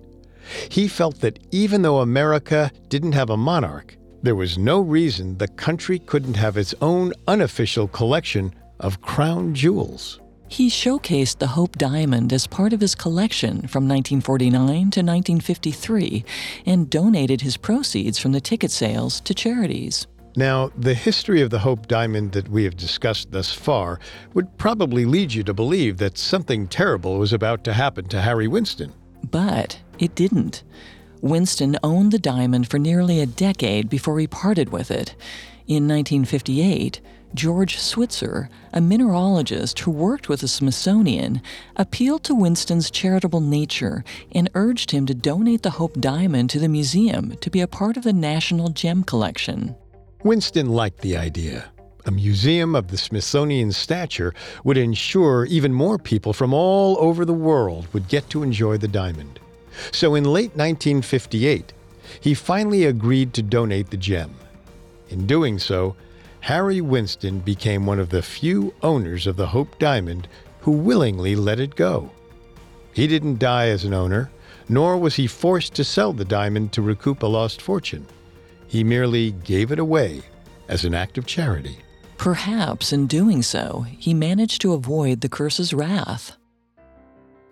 He 0.69 0.89
felt 0.89 1.21
that 1.21 1.39
even 1.51 1.83
though 1.83 2.01
America 2.01 2.71
didn't 2.89 3.13
have 3.13 3.31
a 3.31 3.37
monarch, 3.37 3.97
there 4.23 4.37
was 4.37 4.57
no 4.59 4.81
reason 4.81 5.39
the 5.39 5.49
country 5.49 5.99
couldn't 5.99 6.37
have 6.37 6.57
its 6.57 6.75
own 6.81 7.13
unofficial 7.27 7.89
collection 7.89 8.55
of 8.81 9.01
crown 9.01 9.55
jewels. 9.55 10.21
He 10.49 10.69
showcased 10.69 11.39
the 11.39 11.47
Hope 11.47 11.79
Diamond 11.79 12.31
as 12.33 12.47
part 12.47 12.75
of 12.75 12.81
his 12.81 12.95
collection 12.95 13.67
from 13.69 13.89
1949 13.89 14.67
to 14.67 15.01
1953 15.01 16.25
and 16.67 16.91
donated 16.91 17.41
his 17.41 17.57
proceeds 17.57 18.19
from 18.19 18.33
the 18.33 18.41
ticket 18.41 18.71
sales 18.71 19.21
to 19.23 19.35
charities. 19.35 20.07
Now, 20.37 20.71
the 20.77 20.95
history 20.95 21.41
of 21.43 21.51
the 21.51 21.59
Hope 21.59 21.89
Diamond 21.89 22.33
that 22.33 22.49
we 22.49 22.65
have 22.65 22.77
discussed 22.77 23.33
thus 23.33 23.53
far 23.53 23.99
would 24.35 24.57
probably 24.59 25.05
lead 25.05 25.33
you 25.33 25.43
to 25.43 25.55
believe 25.55 25.99
that 25.99 26.19
something 26.19 26.69
terrible 26.69 27.19
was 27.19 27.33
about 27.33 27.65
to 27.65 27.73
happen 27.73 28.07
to 28.09 28.21
Harry 28.21 28.49
Winston. 28.49 28.93
But 29.31 29.79
it 29.99 30.15
didn't. 30.15 30.63
Winston 31.21 31.79
owned 31.83 32.13
the 32.13 32.19
diamond 32.19 32.69
for 32.69 32.79
nearly 32.79 33.21
a 33.21 33.27
decade 33.27 33.89
before 33.89 34.19
he 34.19 34.27
parted 34.27 34.71
with 34.71 34.91
it. 34.91 35.15
In 35.69 35.87
1958, 35.87 37.01
George 37.35 37.79
Switzer, 37.79 38.51
a 38.73 38.81
mineralogist 38.81 39.79
who 39.79 39.91
worked 39.91 40.29
with 40.29 40.41
the 40.41 40.49
Smithsonian, 40.49 41.41
appealed 41.77 42.25
to 42.25 42.35
Winston's 42.35 42.91
charitable 42.91 43.41
nature 43.41 44.05
and 44.33 44.51
urged 44.55 44.91
him 44.91 45.07
to 45.07 45.15
donate 45.15 45.63
the 45.63 45.71
Hope 45.71 45.99
Diamond 45.99 46.51
to 46.51 46.59
the 46.59 46.69
museum 46.69 47.37
to 47.37 47.51
be 47.51 47.61
a 47.61 47.67
part 47.67 47.97
of 47.97 48.03
the 48.03 48.13
National 48.13 48.69
Gem 48.69 49.03
Collection. 49.03 49.75
Winston 50.25 50.69
liked 50.69 51.01
the 51.01 51.17
idea. 51.17 51.73
A 52.05 52.11
museum 52.11 52.75
of 52.75 52.89
the 52.89 52.99
Smithsonian 52.99 53.73
stature 53.73 54.35
would 54.65 54.77
ensure 54.77 55.47
even 55.47 55.73
more 55.73 55.99
people 55.99 56.33
from 56.33 56.53
all 56.53 56.97
over 56.99 57.25
the 57.25 57.33
world 57.33 57.87
would 57.95 58.09
get 58.09 58.29
to 58.31 58.43
enjoy 58.43 58.77
the 58.77 58.89
diamond. 58.89 59.39
So 59.91 60.15
in 60.15 60.25
late 60.25 60.57
1958, 60.57 61.73
he 62.21 62.35
finally 62.35 62.85
agreed 62.85 63.33
to 63.35 63.43
donate 63.43 63.91
the 63.91 63.97
gem. 63.97 64.35
In 65.09 65.27
doing 65.27 65.59
so, 65.59 65.97
Harry 66.41 66.81
Winston 66.81 67.39
became 67.39 67.87
one 67.87 67.99
of 67.99 68.11
the 68.11 68.23
few 68.23 68.75
owners 68.83 69.27
of 69.27 69.37
the 69.37 69.47
Hope 69.47 69.79
Diamond 69.79 70.27
who 70.61 70.73
willingly 70.73 71.37
let 71.37 71.61
it 71.61 71.77
go. 71.77 72.11
He 72.93 73.07
didn't 73.07 73.39
die 73.39 73.69
as 73.69 73.85
an 73.85 73.95
owner, 73.95 74.31
nor 74.69 74.97
was 74.97 75.17
he 75.17 75.27
forced 75.27 75.75
to 75.75 75.85
sell 75.85 76.13
the 76.13 76.25
diamond 76.25 76.73
to 76.73 76.83
recoup 76.83 77.23
a 77.23 77.27
lost 77.27 77.61
fortune. 77.63 78.07
He 78.67 78.85
merely 78.85 79.33
gave 79.45 79.71
it 79.73 79.79
away 79.79 80.23
as 80.69 80.85
an 80.85 80.95
act 80.95 81.19
of 81.19 81.27
charity. 81.27 81.79
Perhaps 82.17 82.93
in 82.93 83.07
doing 83.07 83.43
so, 83.43 83.85
he 83.99 84.15
managed 84.15 84.61
to 84.63 84.73
avoid 84.73 85.21
the 85.21 85.29
curse's 85.29 85.75
wrath. 85.75 86.37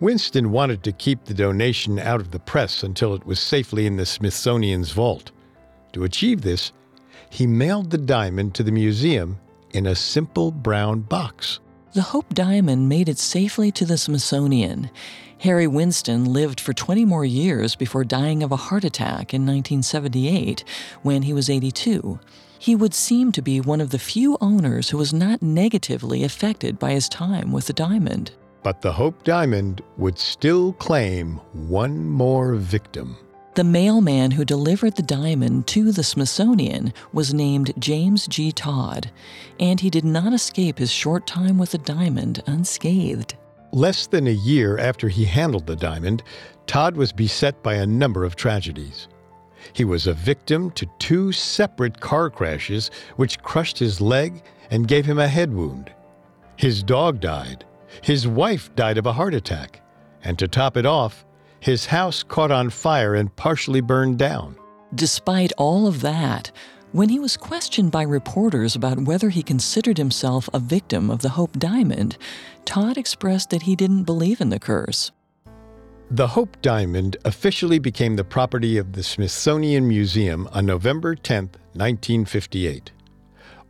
Winston 0.00 0.50
wanted 0.50 0.82
to 0.82 0.92
keep 0.92 1.24
the 1.24 1.34
donation 1.34 1.98
out 1.98 2.20
of 2.20 2.30
the 2.30 2.38
press 2.38 2.82
until 2.82 3.14
it 3.14 3.26
was 3.26 3.38
safely 3.38 3.84
in 3.84 3.96
the 3.96 4.06
Smithsonian's 4.06 4.92
vault. 4.92 5.30
To 5.92 6.04
achieve 6.04 6.40
this, 6.40 6.72
he 7.28 7.46
mailed 7.46 7.90
the 7.90 7.98
diamond 7.98 8.54
to 8.54 8.62
the 8.62 8.72
museum 8.72 9.38
in 9.72 9.86
a 9.86 9.94
simple 9.94 10.50
brown 10.50 11.00
box. 11.00 11.60
The 11.92 12.00
Hope 12.00 12.32
Diamond 12.32 12.88
made 12.88 13.10
it 13.10 13.18
safely 13.18 13.70
to 13.72 13.84
the 13.84 13.98
Smithsonian. 13.98 14.90
Harry 15.38 15.66
Winston 15.66 16.24
lived 16.24 16.60
for 16.60 16.72
20 16.72 17.04
more 17.04 17.24
years 17.24 17.76
before 17.76 18.04
dying 18.04 18.42
of 18.42 18.52
a 18.52 18.56
heart 18.56 18.84
attack 18.84 19.34
in 19.34 19.42
1978 19.42 20.64
when 21.02 21.22
he 21.22 21.34
was 21.34 21.50
82. 21.50 22.18
He 22.58 22.74
would 22.74 22.94
seem 22.94 23.32
to 23.32 23.42
be 23.42 23.60
one 23.60 23.80
of 23.80 23.90
the 23.90 23.98
few 23.98 24.38
owners 24.40 24.90
who 24.90 24.98
was 24.98 25.12
not 25.12 25.42
negatively 25.42 26.24
affected 26.24 26.78
by 26.78 26.92
his 26.92 27.08
time 27.08 27.52
with 27.52 27.66
the 27.66 27.72
diamond. 27.72 28.32
But 28.62 28.82
the 28.82 28.92
Hope 28.92 29.24
Diamond 29.24 29.82
would 29.96 30.18
still 30.18 30.74
claim 30.74 31.36
one 31.52 32.08
more 32.08 32.54
victim. 32.54 33.16
The 33.54 33.64
mailman 33.64 34.30
who 34.30 34.44
delivered 34.44 34.96
the 34.96 35.02
diamond 35.02 35.66
to 35.68 35.92
the 35.92 36.04
Smithsonian 36.04 36.92
was 37.12 37.34
named 37.34 37.72
James 37.78 38.26
G. 38.26 38.52
Todd, 38.52 39.10
and 39.58 39.80
he 39.80 39.90
did 39.90 40.04
not 40.04 40.32
escape 40.32 40.78
his 40.78 40.92
short 40.92 41.26
time 41.26 41.58
with 41.58 41.72
the 41.72 41.78
diamond 41.78 42.42
unscathed. 42.46 43.34
Less 43.72 44.06
than 44.06 44.26
a 44.26 44.30
year 44.30 44.78
after 44.78 45.08
he 45.08 45.24
handled 45.24 45.66
the 45.66 45.76
diamond, 45.76 46.22
Todd 46.66 46.96
was 46.96 47.12
beset 47.12 47.62
by 47.62 47.74
a 47.74 47.86
number 47.86 48.24
of 48.24 48.36
tragedies. 48.36 49.08
He 49.72 49.84
was 49.84 50.06
a 50.06 50.14
victim 50.14 50.70
to 50.72 50.86
two 50.98 51.32
separate 51.32 52.00
car 52.00 52.30
crashes 52.30 52.90
which 53.16 53.42
crushed 53.42 53.78
his 53.78 54.00
leg 54.00 54.42
and 54.70 54.88
gave 54.88 55.06
him 55.06 55.18
a 55.18 55.28
head 55.28 55.52
wound. 55.52 55.92
His 56.56 56.82
dog 56.82 57.20
died. 57.20 57.64
His 58.02 58.26
wife 58.26 58.74
died 58.74 58.98
of 58.98 59.06
a 59.06 59.12
heart 59.12 59.34
attack. 59.34 59.82
And 60.22 60.38
to 60.38 60.48
top 60.48 60.76
it 60.76 60.86
off, 60.86 61.24
his 61.60 61.86
house 61.86 62.22
caught 62.22 62.50
on 62.50 62.70
fire 62.70 63.14
and 63.14 63.34
partially 63.36 63.80
burned 63.80 64.18
down. 64.18 64.56
Despite 64.94 65.52
all 65.56 65.86
of 65.86 66.00
that, 66.00 66.50
when 66.92 67.08
he 67.08 67.20
was 67.20 67.36
questioned 67.36 67.92
by 67.92 68.02
reporters 68.02 68.74
about 68.74 69.04
whether 69.04 69.28
he 69.28 69.42
considered 69.42 69.96
himself 69.96 70.48
a 70.52 70.58
victim 70.58 71.10
of 71.10 71.22
the 71.22 71.28
Hope 71.30 71.58
Diamond, 71.58 72.18
Todd 72.64 72.98
expressed 72.98 73.50
that 73.50 73.62
he 73.62 73.76
didn't 73.76 74.04
believe 74.04 74.40
in 74.40 74.48
the 74.48 74.58
curse. 74.58 75.12
The 76.10 76.26
Hope 76.26 76.60
Diamond 76.60 77.16
officially 77.24 77.78
became 77.78 78.16
the 78.16 78.24
property 78.24 78.76
of 78.78 78.94
the 78.94 79.02
Smithsonian 79.04 79.86
Museum 79.86 80.48
on 80.52 80.66
November 80.66 81.14
10, 81.14 81.44
1958. 81.74 82.90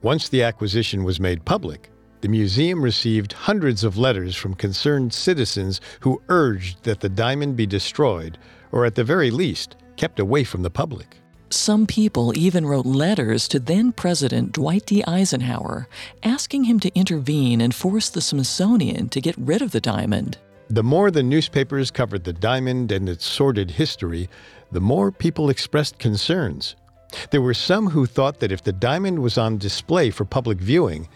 Once 0.01 0.31
the 0.31 0.43
acquisition 0.43 1.05
was 1.05 1.21
made 1.21 1.45
public, 1.45 1.90
the 2.21 2.29
museum 2.29 2.83
received 2.83 3.33
hundreds 3.33 3.85
of 3.85 3.97
letters 3.97 4.37
from 4.37 4.55
concerned 4.55 5.13
citizens 5.13 5.81
who 6.01 6.23
urged 6.29 6.83
that 6.85 7.01
the 7.01 7.09
diamond 7.09 7.57
be 7.57 7.67
destroyed, 7.67 8.39
or 8.73 8.85
at 8.85 8.95
the 8.95 9.05
very 9.05 9.31
least, 9.31 9.77
kept 9.97 10.21
away 10.21 10.45
from 10.45 10.63
the 10.63 10.71
public. 10.71 11.17
Some 11.53 11.87
people 11.87 12.37
even 12.39 12.65
wrote 12.65 12.87
letters 12.87 13.49
to 13.49 13.59
then 13.59 13.91
President 13.91 14.53
Dwight 14.53 14.87
D. 14.87 15.03
Eisenhower 15.05 15.89
asking 16.23 16.65
him 16.65 16.79
to 16.81 16.95
intervene 16.95 17.61
and 17.61 17.75
force 17.75 18.09
the 18.09 18.21
Smithsonian 18.21 19.09
to 19.09 19.21
get 19.21 19.35
rid 19.37 19.61
of 19.61 19.73
the 19.73 19.81
diamond. 19.81 20.39
The 20.69 20.85
more 20.85 21.11
the 21.11 21.25
newspapers 21.25 21.91
covered 21.91 22.23
the 22.23 22.33
diamond 22.33 22.93
and 22.93 23.09
its 23.09 23.27
sordid 23.27 23.73
history, 23.73 24.29
the 24.71 24.81
more 24.81 25.11
people 25.11 25.51
expressed 25.51 25.99
concerns. 25.99 26.77
There 27.31 27.43
were 27.43 27.55
some 27.55 27.91
who 27.91 28.07
thought 28.07 28.39
that 28.39 28.53
if 28.53 28.63
the 28.63 28.73
diamond 28.73 29.19
was 29.19 29.37
on 29.37 29.59
display 29.59 30.11
for 30.11 30.25
public 30.25 30.59
viewing, 30.59 31.09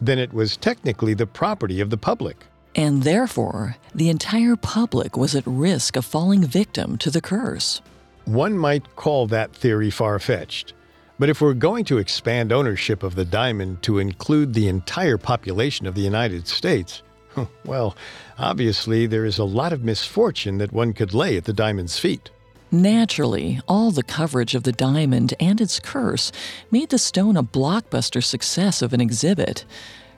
then 0.00 0.18
it 0.18 0.32
was 0.32 0.56
technically 0.56 1.14
the 1.14 1.26
property 1.26 1.80
of 1.80 1.90
the 1.90 1.96
public. 1.96 2.44
And 2.74 3.04
therefore, 3.04 3.76
the 3.94 4.10
entire 4.10 4.56
public 4.56 5.16
was 5.16 5.34
at 5.34 5.46
risk 5.46 5.96
of 5.96 6.04
falling 6.04 6.44
victim 6.44 6.98
to 6.98 7.10
the 7.10 7.22
curse. 7.22 7.80
One 8.26 8.58
might 8.58 8.96
call 8.96 9.26
that 9.28 9.54
theory 9.54 9.90
far 9.90 10.18
fetched. 10.18 10.74
But 11.18 11.30
if 11.30 11.40
we're 11.40 11.54
going 11.54 11.86
to 11.86 11.96
expand 11.96 12.52
ownership 12.52 13.02
of 13.02 13.14
the 13.14 13.24
diamond 13.24 13.82
to 13.82 13.98
include 13.98 14.52
the 14.52 14.68
entire 14.68 15.16
population 15.16 15.86
of 15.86 15.94
the 15.94 16.02
United 16.02 16.46
States, 16.46 17.02
well, 17.64 17.96
obviously 18.38 19.06
there 19.06 19.24
is 19.24 19.38
a 19.38 19.44
lot 19.44 19.72
of 19.72 19.82
misfortune 19.82 20.58
that 20.58 20.72
one 20.72 20.92
could 20.92 21.14
lay 21.14 21.36
at 21.36 21.44
the 21.44 21.54
diamond's 21.54 21.98
feet. 21.98 22.30
Naturally, 22.72 23.60
all 23.68 23.92
the 23.92 24.02
coverage 24.02 24.54
of 24.54 24.64
the 24.64 24.72
diamond 24.72 25.34
and 25.38 25.60
its 25.60 25.78
curse 25.78 26.32
made 26.70 26.90
the 26.90 26.98
stone 26.98 27.36
a 27.36 27.42
blockbuster 27.42 28.22
success 28.22 28.82
of 28.82 28.92
an 28.92 29.00
exhibit. 29.00 29.64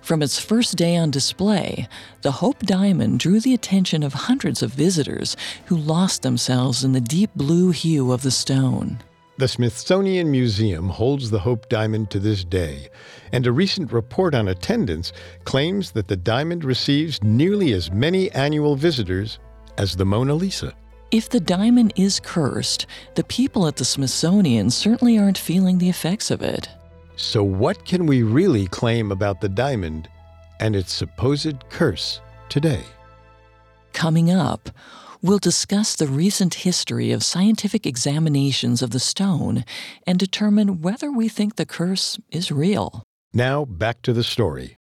From 0.00 0.22
its 0.22 0.38
first 0.38 0.76
day 0.76 0.96
on 0.96 1.10
display, 1.10 1.86
the 2.22 2.32
Hope 2.32 2.60
Diamond 2.60 3.20
drew 3.20 3.40
the 3.40 3.52
attention 3.52 4.02
of 4.02 4.14
hundreds 4.14 4.62
of 4.62 4.72
visitors 4.72 5.36
who 5.66 5.76
lost 5.76 6.22
themselves 6.22 6.84
in 6.84 6.92
the 6.92 7.00
deep 7.00 7.30
blue 7.36 7.70
hue 7.70 8.12
of 8.12 8.22
the 8.22 8.30
stone. 8.30 8.98
The 9.36 9.48
Smithsonian 9.48 10.30
Museum 10.30 10.88
holds 10.88 11.30
the 11.30 11.40
Hope 11.40 11.68
Diamond 11.68 12.10
to 12.10 12.18
this 12.18 12.42
day, 12.44 12.88
and 13.32 13.46
a 13.46 13.52
recent 13.52 13.92
report 13.92 14.34
on 14.34 14.48
attendance 14.48 15.12
claims 15.44 15.90
that 15.90 16.08
the 16.08 16.16
diamond 16.16 16.64
receives 16.64 17.22
nearly 17.22 17.74
as 17.74 17.92
many 17.92 18.30
annual 18.32 18.74
visitors 18.74 19.38
as 19.76 19.94
the 19.94 20.06
Mona 20.06 20.34
Lisa. 20.34 20.74
If 21.10 21.30
the 21.30 21.40
diamond 21.40 21.94
is 21.96 22.20
cursed, 22.20 22.84
the 23.14 23.24
people 23.24 23.66
at 23.66 23.76
the 23.76 23.84
Smithsonian 23.84 24.68
certainly 24.68 25.16
aren't 25.16 25.38
feeling 25.38 25.78
the 25.78 25.88
effects 25.88 26.30
of 26.30 26.42
it. 26.42 26.68
So, 27.16 27.42
what 27.42 27.86
can 27.86 28.04
we 28.04 28.22
really 28.22 28.66
claim 28.66 29.10
about 29.10 29.40
the 29.40 29.48
diamond 29.48 30.08
and 30.60 30.76
its 30.76 30.92
supposed 30.92 31.66
curse 31.70 32.20
today? 32.50 32.84
Coming 33.94 34.30
up, 34.30 34.68
we'll 35.22 35.38
discuss 35.38 35.96
the 35.96 36.06
recent 36.06 36.54
history 36.54 37.10
of 37.10 37.24
scientific 37.24 37.86
examinations 37.86 38.82
of 38.82 38.90
the 38.90 39.00
stone 39.00 39.64
and 40.06 40.18
determine 40.18 40.82
whether 40.82 41.10
we 41.10 41.28
think 41.28 41.56
the 41.56 41.66
curse 41.66 42.18
is 42.30 42.52
real. 42.52 43.02
Now, 43.32 43.64
back 43.64 44.02
to 44.02 44.12
the 44.12 44.24
story. 44.24 44.77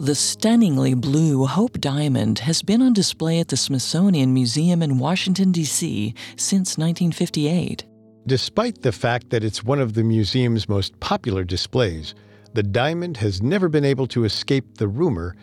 The 0.00 0.14
stunningly 0.14 0.94
blue 0.94 1.44
Hope 1.44 1.80
Diamond 1.80 2.38
has 2.38 2.62
been 2.62 2.82
on 2.82 2.92
display 2.92 3.40
at 3.40 3.48
the 3.48 3.56
Smithsonian 3.56 4.32
Museum 4.32 4.80
in 4.80 4.98
Washington, 4.98 5.50
D.C. 5.50 6.14
since 6.36 6.78
1958. 6.78 7.84
Despite 8.24 8.82
the 8.82 8.92
fact 8.92 9.30
that 9.30 9.42
it's 9.42 9.64
one 9.64 9.80
of 9.80 9.94
the 9.94 10.04
museum's 10.04 10.68
most 10.68 10.98
popular 11.00 11.42
displays, 11.42 12.14
the 12.54 12.62
diamond 12.62 13.16
has 13.16 13.42
never 13.42 13.68
been 13.68 13.84
able 13.84 14.06
to 14.06 14.22
escape 14.22 14.78
the 14.78 14.86
rumor 14.86 15.34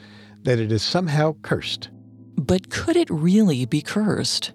that 0.44 0.58
it 0.58 0.72
is 0.72 0.82
somehow 0.82 1.36
cursed. 1.42 1.90
But 2.38 2.70
could 2.70 2.96
it 2.96 3.10
really 3.10 3.66
be 3.66 3.82
cursed? 3.82 4.54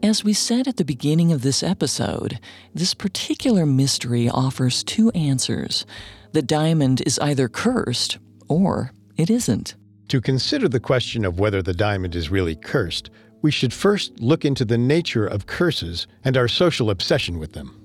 As 0.00 0.22
we 0.22 0.32
said 0.32 0.68
at 0.68 0.76
the 0.76 0.84
beginning 0.84 1.32
of 1.32 1.42
this 1.42 1.64
episode, 1.64 2.38
this 2.72 2.94
particular 2.94 3.66
mystery 3.66 4.28
offers 4.28 4.84
two 4.84 5.10
answers. 5.10 5.86
The 6.30 6.40
diamond 6.40 7.02
is 7.04 7.18
either 7.18 7.48
cursed 7.48 8.18
or 8.48 8.92
it 9.20 9.30
isn't. 9.30 9.74
To 10.08 10.20
consider 10.20 10.68
the 10.68 10.80
question 10.80 11.24
of 11.24 11.38
whether 11.38 11.62
the 11.62 11.74
diamond 11.74 12.16
is 12.16 12.30
really 12.30 12.56
cursed, 12.56 13.10
we 13.42 13.50
should 13.50 13.72
first 13.72 14.18
look 14.20 14.44
into 14.44 14.64
the 14.64 14.78
nature 14.78 15.26
of 15.26 15.46
curses 15.46 16.06
and 16.24 16.36
our 16.36 16.48
social 16.48 16.90
obsession 16.90 17.38
with 17.38 17.52
them. 17.52 17.76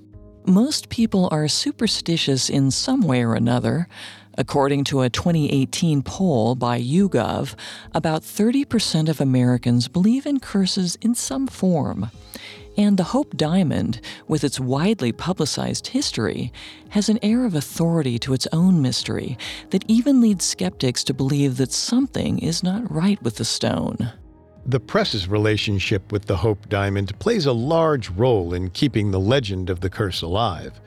Most 0.46 0.88
people 0.90 1.28
are 1.32 1.48
superstitious 1.48 2.48
in 2.48 2.70
some 2.70 3.02
way 3.02 3.22
or 3.24 3.34
another. 3.34 3.88
According 4.38 4.84
to 4.84 5.00
a 5.00 5.10
2018 5.10 6.02
poll 6.02 6.54
by 6.54 6.80
YouGov, 6.80 7.54
about 7.94 8.22
30% 8.22 9.08
of 9.08 9.20
Americans 9.20 9.88
believe 9.88 10.26
in 10.26 10.40
curses 10.40 10.96
in 11.00 11.14
some 11.14 11.46
form. 11.46 12.10
And 12.78 12.98
the 12.98 13.04
Hope 13.04 13.36
Diamond, 13.36 14.02
with 14.28 14.44
its 14.44 14.60
widely 14.60 15.10
publicized 15.10 15.86
history, 15.86 16.52
has 16.90 17.08
an 17.08 17.18
air 17.22 17.46
of 17.46 17.54
authority 17.54 18.18
to 18.18 18.34
its 18.34 18.46
own 18.52 18.82
mystery 18.82 19.38
that 19.70 19.84
even 19.88 20.20
leads 20.20 20.44
skeptics 20.44 21.02
to 21.04 21.14
believe 21.14 21.56
that 21.56 21.72
something 21.72 22.38
is 22.38 22.62
not 22.62 22.90
right 22.90 23.20
with 23.22 23.36
the 23.36 23.46
stone. 23.46 24.12
The 24.66 24.80
press's 24.80 25.26
relationship 25.26 26.12
with 26.12 26.26
the 26.26 26.36
Hope 26.36 26.68
Diamond 26.68 27.18
plays 27.18 27.46
a 27.46 27.52
large 27.52 28.10
role 28.10 28.52
in 28.52 28.70
keeping 28.70 29.10
the 29.10 29.20
legend 29.20 29.70
of 29.70 29.80
the 29.80 29.88
curse 29.88 30.20
alive. 30.20 30.78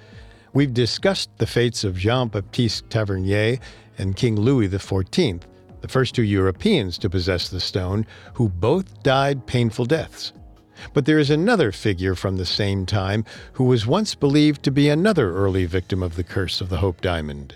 We've 0.53 0.73
discussed 0.73 1.29
the 1.37 1.47
fates 1.47 1.83
of 1.83 1.97
Jean 1.97 2.27
Baptiste 2.27 2.89
Tavernier 2.89 3.57
and 3.97 4.15
King 4.15 4.35
Louis 4.35 4.69
XIV, 4.69 5.41
the 5.81 5.87
first 5.87 6.13
two 6.13 6.23
Europeans 6.23 6.97
to 6.99 7.09
possess 7.09 7.49
the 7.49 7.59
stone, 7.59 8.05
who 8.33 8.49
both 8.49 9.01
died 9.01 9.47
painful 9.47 9.85
deaths. 9.85 10.33
But 10.93 11.05
there 11.05 11.19
is 11.19 11.29
another 11.29 11.71
figure 11.71 12.15
from 12.15 12.37
the 12.37 12.45
same 12.45 12.85
time 12.85 13.25
who 13.53 13.63
was 13.63 13.87
once 13.87 14.15
believed 14.15 14.63
to 14.63 14.71
be 14.71 14.89
another 14.89 15.33
early 15.33 15.65
victim 15.65 16.03
of 16.03 16.15
the 16.15 16.23
curse 16.23 16.61
of 16.61 16.69
the 16.69 16.77
Hope 16.77 17.01
Diamond. 17.01 17.55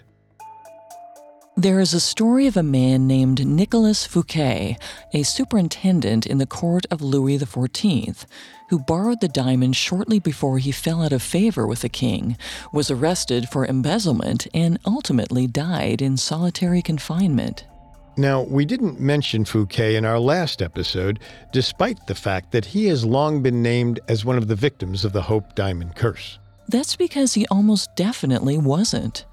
There 1.56 1.80
is 1.80 1.94
a 1.94 2.00
story 2.00 2.48
of 2.48 2.58
a 2.58 2.64
man 2.64 3.06
named 3.06 3.46
Nicolas 3.46 4.08
Fouquet, 4.08 4.76
a 5.14 5.22
superintendent 5.22 6.26
in 6.26 6.40
the 6.40 6.48
court 6.48 6.88
of 6.90 7.00
Louis 7.00 7.38
XIV, 7.38 8.26
who 8.70 8.80
borrowed 8.80 9.22
the 9.22 9.28
diamond 9.28 9.76
shortly 9.76 10.18
before 10.18 10.58
he 10.58 10.72
fell 10.72 11.04
out 11.04 11.14
of 11.14 11.22
favor 11.22 11.68
with 11.68 11.82
the 11.82 11.90
king, 11.90 12.38
was 12.72 12.90
arrested 12.90 13.50
for 13.50 13.68
embezzlement, 13.68 14.48
and 14.52 14.80
ultimately 14.84 15.46
died 15.46 16.02
in 16.02 16.18
solitary 16.18 16.82
confinement. 16.82 17.66
Now, 18.16 18.44
we 18.44 18.64
didn't 18.64 19.00
mention 19.00 19.44
Fouquet 19.44 19.96
in 19.96 20.06
our 20.06 20.20
last 20.20 20.62
episode, 20.62 21.20
despite 21.52 22.06
the 22.06 22.14
fact 22.14 22.52
that 22.52 22.66
he 22.66 22.86
has 22.88 23.04
long 23.04 23.42
been 23.42 23.64
named 23.64 24.00
as 24.08 24.24
one 24.24 24.38
of 24.38 24.48
the 24.48 24.56
victims 24.56 25.04
of 25.04 25.14
the 25.14 25.24
Hope 25.24 25.56
Diamond 25.56 25.96
curse. 25.96 26.38
That's 26.68 26.96
because 26.96 27.34
he 27.34 27.48
almost 27.48 27.96
definitely 27.96 28.58
wasn't. 28.58 29.26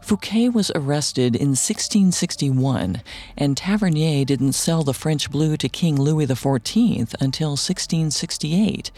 Fouquet 0.00 0.48
was 0.48 0.70
arrested 0.76 1.34
in 1.34 1.50
1661, 1.50 3.02
and 3.36 3.56
Tavernier 3.56 4.24
didn't 4.24 4.52
sell 4.52 4.84
the 4.84 4.94
French 4.94 5.30
blue 5.30 5.56
to 5.56 5.68
King 5.68 6.00
Louis 6.00 6.26
XIV 6.26 7.14
until 7.20 7.50
1668. 7.50 8.90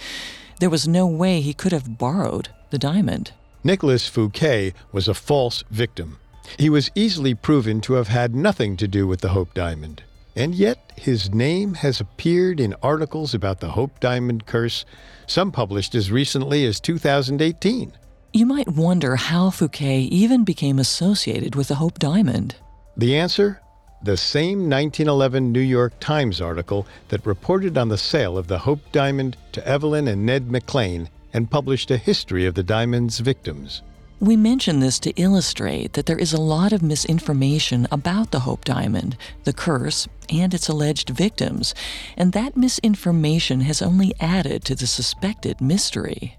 There 0.61 0.71
was 0.71 0.87
no 0.87 1.07
way 1.07 1.41
he 1.41 1.55
could 1.55 1.73
have 1.73 1.99
borrowed 1.99 2.51
the 2.71 2.79
diamond. 2.79 3.33
Nicholas 3.65 4.09
Fouquet 4.09 4.75
was 4.93 5.09
a 5.09 5.15
false 5.15 5.65
victim. 5.71 6.19
He 6.59 6.71
was 6.71 6.91
easily 6.95 7.35
proven 7.35 7.81
to 7.83 7.95
have 7.95 8.09
had 8.09 8.35
nothing 8.35 8.77
to 8.79 8.89
do 8.89 9.07
with 9.07 9.21
the 9.21 9.31
Hope 9.31 9.55
Diamond. 9.55 10.03
And 10.35 10.55
yet, 10.55 10.93
his 10.97 11.33
name 11.33 11.75
has 11.75 12.01
appeared 12.01 12.59
in 12.59 12.75
articles 12.83 13.35
about 13.35 13.61
the 13.61 13.71
Hope 13.71 14.01
Diamond 14.01 14.47
curse, 14.47 14.85
some 15.27 15.53
published 15.53 15.95
as 15.95 16.11
recently 16.11 16.65
as 16.65 16.81
2018. 16.81 17.93
You 18.33 18.47
might 18.47 18.69
wonder 18.69 19.17
how 19.17 19.51
Fouquet 19.51 20.01
even 20.01 20.43
became 20.43 20.79
associated 20.79 21.55
with 21.55 21.69
the 21.69 21.75
Hope 21.75 21.99
Diamond. 21.99 22.57
The 22.97 23.17
answer? 23.17 23.61
The 24.03 24.17
same 24.17 24.71
1911 24.71 25.53
New 25.53 25.61
York 25.61 25.93
Times 26.01 26.41
article 26.41 26.87
that 27.09 27.27
reported 27.27 27.77
on 27.77 27.89
the 27.89 27.99
sale 27.99 28.39
of 28.39 28.49
the 28.49 28.59
Hope 28.59 28.81
Diamond 28.91 29.37
to 29.53 29.67
Evelyn 29.69 30.09
and 30.09 30.25
Ned 30.25 30.51
McLean 30.51 31.11
and 31.33 31.51
published 31.51 31.91
a 31.91 31.99
history 31.99 32.47
of 32.47 32.55
the 32.55 32.63
diamond's 32.63 33.21
victims. 33.21 33.83
We 34.23 34.37
mention 34.37 34.79
this 34.79 35.01
to 35.01 35.11
illustrate 35.21 35.95
that 35.95 36.07
there 36.07 36.17
is 36.17 36.33
a 36.33 36.41
lot 36.41 36.73
of 36.73 36.81
misinformation 36.81 37.89
about 37.91 38.31
the 38.31 38.39
Hope 38.39 38.65
Diamond, 38.65 39.17
the 39.43 39.53
curse, 39.53 40.07
and 40.31 40.55
its 40.55 40.69
alleged 40.69 41.11
victims, 41.11 41.75
and 42.17 42.33
that 42.33 42.57
misinformation 42.57 43.63
has 43.63 43.83
only 43.83 44.15
added 44.21 44.65
to 44.67 44.77
the 44.77 44.87
suspected 44.87 45.61
mystery. 45.61 46.39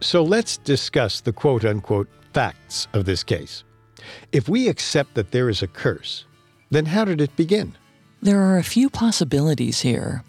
So 0.00 0.22
let's 0.22 0.58
discuss 0.58 1.20
the 1.20 1.32
quote 1.32 1.64
unquote 1.64 2.08
facts 2.32 2.86
of 2.92 3.04
this 3.04 3.24
case. 3.24 3.64
If 4.30 4.48
we 4.48 4.68
accept 4.68 5.16
that 5.16 5.32
there 5.32 5.48
is 5.48 5.64
a 5.64 5.66
curse, 5.66 6.26
then 6.70 6.86
how 6.86 7.04
did 7.04 7.20
it 7.20 7.34
begin? 7.34 7.76
There 8.22 8.40
are 8.40 8.56
a 8.56 8.62
few 8.62 8.88
possibilities 8.88 9.80
here. 9.80 10.22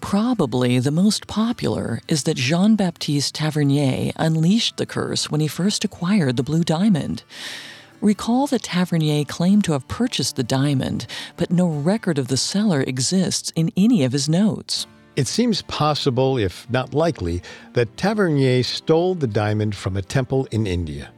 Probably 0.00 0.78
the 0.78 0.90
most 0.90 1.26
popular 1.26 2.00
is 2.08 2.24
that 2.24 2.36
Jean 2.36 2.74
Baptiste 2.74 3.34
Tavernier 3.34 4.12
unleashed 4.16 4.76
the 4.76 4.86
curse 4.86 5.30
when 5.30 5.40
he 5.40 5.46
first 5.46 5.84
acquired 5.84 6.36
the 6.36 6.42
blue 6.42 6.64
diamond. 6.64 7.22
Recall 8.00 8.46
that 8.48 8.62
Tavernier 8.62 9.24
claimed 9.24 9.62
to 9.64 9.72
have 9.72 9.86
purchased 9.88 10.36
the 10.36 10.42
diamond, 10.42 11.06
but 11.36 11.50
no 11.50 11.68
record 11.68 12.18
of 12.18 12.28
the 12.28 12.38
seller 12.38 12.80
exists 12.80 13.52
in 13.54 13.70
any 13.76 14.02
of 14.02 14.12
his 14.12 14.28
notes. 14.28 14.86
It 15.16 15.26
seems 15.26 15.62
possible, 15.62 16.38
if 16.38 16.68
not 16.70 16.94
likely, 16.94 17.42
that 17.74 17.96
Tavernier 17.98 18.62
stole 18.62 19.14
the 19.14 19.26
diamond 19.26 19.76
from 19.76 19.96
a 19.96 20.02
temple 20.02 20.48
in 20.50 20.66
India. 20.66 21.12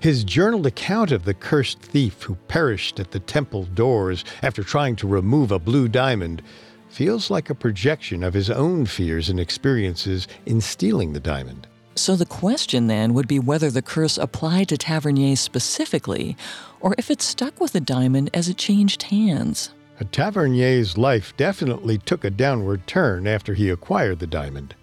His 0.00 0.24
journaled 0.24 0.66
account 0.66 1.12
of 1.12 1.24
the 1.24 1.34
cursed 1.34 1.80
thief 1.80 2.22
who 2.22 2.34
perished 2.34 2.98
at 2.98 3.12
the 3.12 3.20
temple 3.20 3.64
doors 3.64 4.24
after 4.42 4.62
trying 4.62 4.96
to 4.96 5.06
remove 5.06 5.52
a 5.52 5.58
blue 5.58 5.88
diamond 5.88 6.42
feels 6.88 7.30
like 7.30 7.50
a 7.50 7.54
projection 7.54 8.22
of 8.22 8.34
his 8.34 8.50
own 8.50 8.86
fears 8.86 9.28
and 9.28 9.38
experiences 9.38 10.28
in 10.46 10.60
stealing 10.60 11.12
the 11.12 11.20
diamond. 11.20 11.66
So 11.94 12.14
the 12.14 12.26
question 12.26 12.86
then 12.86 13.12
would 13.14 13.26
be 13.26 13.40
whether 13.40 13.70
the 13.70 13.82
curse 13.82 14.18
applied 14.18 14.68
to 14.68 14.78
Tavernier 14.78 15.36
specifically, 15.36 16.36
or 16.80 16.94
if 16.96 17.10
it 17.10 17.20
stuck 17.20 17.60
with 17.60 17.72
the 17.72 17.80
diamond 17.80 18.30
as 18.32 18.48
it 18.48 18.56
changed 18.56 19.02
hands. 19.04 19.70
A 20.00 20.04
Tavernier's 20.04 20.96
life 20.96 21.36
definitely 21.36 21.98
took 21.98 22.22
a 22.22 22.30
downward 22.30 22.86
turn 22.86 23.26
after 23.26 23.54
he 23.54 23.68
acquired 23.68 24.20
the 24.20 24.28
diamond. 24.28 24.76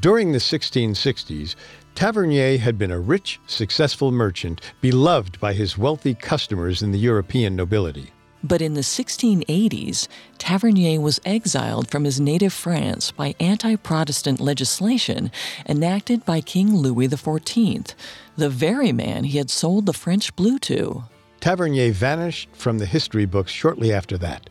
During 0.00 0.32
the 0.32 0.38
1660s, 0.38 1.54
Tavernier 1.94 2.56
had 2.56 2.78
been 2.78 2.90
a 2.90 2.98
rich, 2.98 3.38
successful 3.46 4.10
merchant, 4.10 4.62
beloved 4.80 5.38
by 5.40 5.52
his 5.52 5.76
wealthy 5.76 6.14
customers 6.14 6.82
in 6.82 6.90
the 6.90 6.98
European 6.98 7.54
nobility. 7.54 8.12
But 8.44 8.62
in 8.62 8.74
the 8.74 8.82
1680s, 8.82 10.08
Tavernier 10.38 11.00
was 11.00 11.20
exiled 11.24 11.90
from 11.90 12.04
his 12.04 12.20
native 12.20 12.52
France 12.52 13.10
by 13.10 13.34
anti 13.40 13.76
Protestant 13.76 14.40
legislation 14.40 15.30
enacted 15.68 16.24
by 16.24 16.40
King 16.40 16.76
Louis 16.76 17.08
XIV, 17.08 17.94
the 18.36 18.48
very 18.48 18.92
man 18.92 19.24
he 19.24 19.38
had 19.38 19.50
sold 19.50 19.86
the 19.86 19.92
French 19.92 20.34
blue 20.36 20.58
to. 20.60 21.04
Tavernier 21.40 21.92
vanished 21.92 22.48
from 22.52 22.78
the 22.78 22.86
history 22.86 23.24
books 23.24 23.52
shortly 23.52 23.92
after 23.92 24.16
that. 24.18 24.48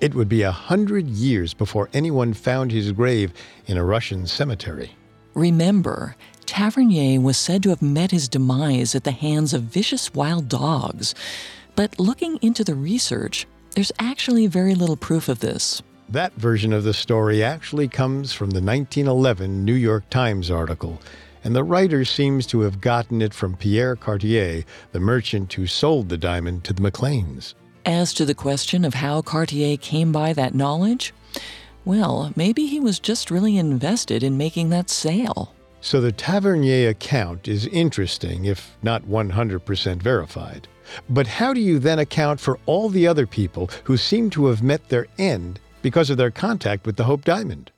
It 0.00 0.14
would 0.14 0.28
be 0.28 0.42
a 0.42 0.52
hundred 0.52 1.08
years 1.08 1.54
before 1.54 1.90
anyone 1.92 2.32
found 2.32 2.70
his 2.70 2.92
grave 2.92 3.32
in 3.66 3.76
a 3.76 3.84
Russian 3.84 4.26
cemetery. 4.26 4.92
Remember, 5.34 6.16
Tavernier 6.46 7.20
was 7.20 7.36
said 7.36 7.62
to 7.64 7.68
have 7.70 7.82
met 7.82 8.10
his 8.10 8.28
demise 8.28 8.94
at 8.94 9.04
the 9.04 9.10
hands 9.10 9.52
of 9.52 9.64
vicious 9.64 10.14
wild 10.14 10.48
dogs. 10.48 11.14
But 11.78 12.00
looking 12.00 12.40
into 12.42 12.64
the 12.64 12.74
research, 12.74 13.46
there's 13.76 13.92
actually 14.00 14.48
very 14.48 14.74
little 14.74 14.96
proof 14.96 15.28
of 15.28 15.38
this. 15.38 15.80
That 16.08 16.32
version 16.34 16.72
of 16.72 16.82
the 16.82 16.92
story 16.92 17.44
actually 17.44 17.86
comes 17.86 18.32
from 18.32 18.50
the 18.50 18.60
1911 18.60 19.64
New 19.64 19.74
York 19.74 20.10
Times 20.10 20.50
article, 20.50 21.00
and 21.44 21.54
the 21.54 21.62
writer 21.62 22.04
seems 22.04 22.48
to 22.48 22.62
have 22.62 22.80
gotten 22.80 23.22
it 23.22 23.32
from 23.32 23.54
Pierre 23.54 23.94
Cartier, 23.94 24.64
the 24.90 24.98
merchant 24.98 25.52
who 25.52 25.68
sold 25.68 26.08
the 26.08 26.18
diamond 26.18 26.64
to 26.64 26.72
the 26.72 26.82
McLeans. 26.82 27.54
As 27.86 28.12
to 28.14 28.24
the 28.24 28.34
question 28.34 28.84
of 28.84 28.94
how 28.94 29.22
Cartier 29.22 29.76
came 29.76 30.10
by 30.10 30.32
that 30.32 30.56
knowledge, 30.56 31.14
well, 31.84 32.32
maybe 32.34 32.66
he 32.66 32.80
was 32.80 32.98
just 32.98 33.30
really 33.30 33.56
invested 33.56 34.24
in 34.24 34.36
making 34.36 34.70
that 34.70 34.90
sale. 34.90 35.54
So 35.80 36.00
the 36.00 36.10
Tavernier 36.10 36.88
account 36.88 37.46
is 37.46 37.66
interesting, 37.66 38.46
if 38.46 38.76
not 38.82 39.04
100% 39.04 40.02
verified. 40.02 40.66
But 41.08 41.26
how 41.26 41.52
do 41.52 41.60
you 41.60 41.78
then 41.78 41.98
account 41.98 42.40
for 42.40 42.58
all 42.66 42.88
the 42.88 43.06
other 43.06 43.26
people 43.26 43.70
who 43.84 43.96
seem 43.96 44.30
to 44.30 44.46
have 44.46 44.62
met 44.62 44.88
their 44.88 45.06
end 45.18 45.60
because 45.82 46.10
of 46.10 46.16
their 46.16 46.30
contact 46.30 46.86
with 46.86 46.96
the 46.96 47.04
Hope 47.04 47.24
Diamond? 47.24 47.70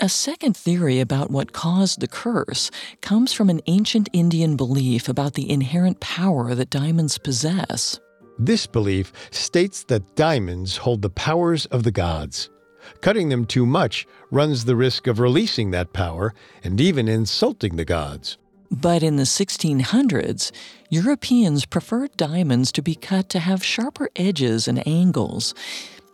A 0.00 0.08
second 0.08 0.56
theory 0.56 0.98
about 0.98 1.30
what 1.30 1.52
caused 1.52 2.00
the 2.00 2.08
curse 2.08 2.72
comes 3.02 3.32
from 3.32 3.48
an 3.48 3.60
ancient 3.66 4.08
Indian 4.12 4.56
belief 4.56 5.08
about 5.08 5.34
the 5.34 5.48
inherent 5.48 6.00
power 6.00 6.56
that 6.56 6.70
diamonds 6.70 7.18
possess. 7.18 8.00
This 8.36 8.66
belief 8.66 9.12
states 9.30 9.84
that 9.84 10.16
diamonds 10.16 10.78
hold 10.78 11.02
the 11.02 11.10
powers 11.10 11.66
of 11.66 11.84
the 11.84 11.92
gods. 11.92 12.50
Cutting 13.00 13.28
them 13.28 13.44
too 13.44 13.64
much 13.64 14.06
runs 14.32 14.64
the 14.64 14.74
risk 14.74 15.06
of 15.06 15.20
releasing 15.20 15.70
that 15.70 15.92
power 15.92 16.34
and 16.64 16.80
even 16.80 17.06
insulting 17.06 17.76
the 17.76 17.84
gods. 17.84 18.38
But 18.72 19.02
in 19.02 19.16
the 19.16 19.24
1600s, 19.24 20.50
Europeans 20.88 21.66
preferred 21.66 22.16
diamonds 22.16 22.72
to 22.72 22.80
be 22.80 22.94
cut 22.94 23.28
to 23.28 23.38
have 23.38 23.62
sharper 23.62 24.08
edges 24.16 24.66
and 24.66 24.86
angles. 24.88 25.54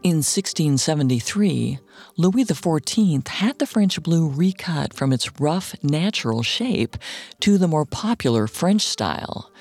In 0.03 0.17
1673, 0.17 1.79
Louis 2.17 2.45
XIV 2.45 3.29
had 3.29 3.61
the 3.61 3.67
French 3.67 4.03
blue 4.03 4.29
recut 4.29 4.93
from 4.93 5.13
its 5.13 5.41
rough, 5.41 5.77
natural 5.85 6.43
shape 6.43 6.97
to 7.39 7.59
the 7.59 7.69
more 7.69 7.85
popular 7.85 8.49
French 8.49 8.83
style. 8.83 9.53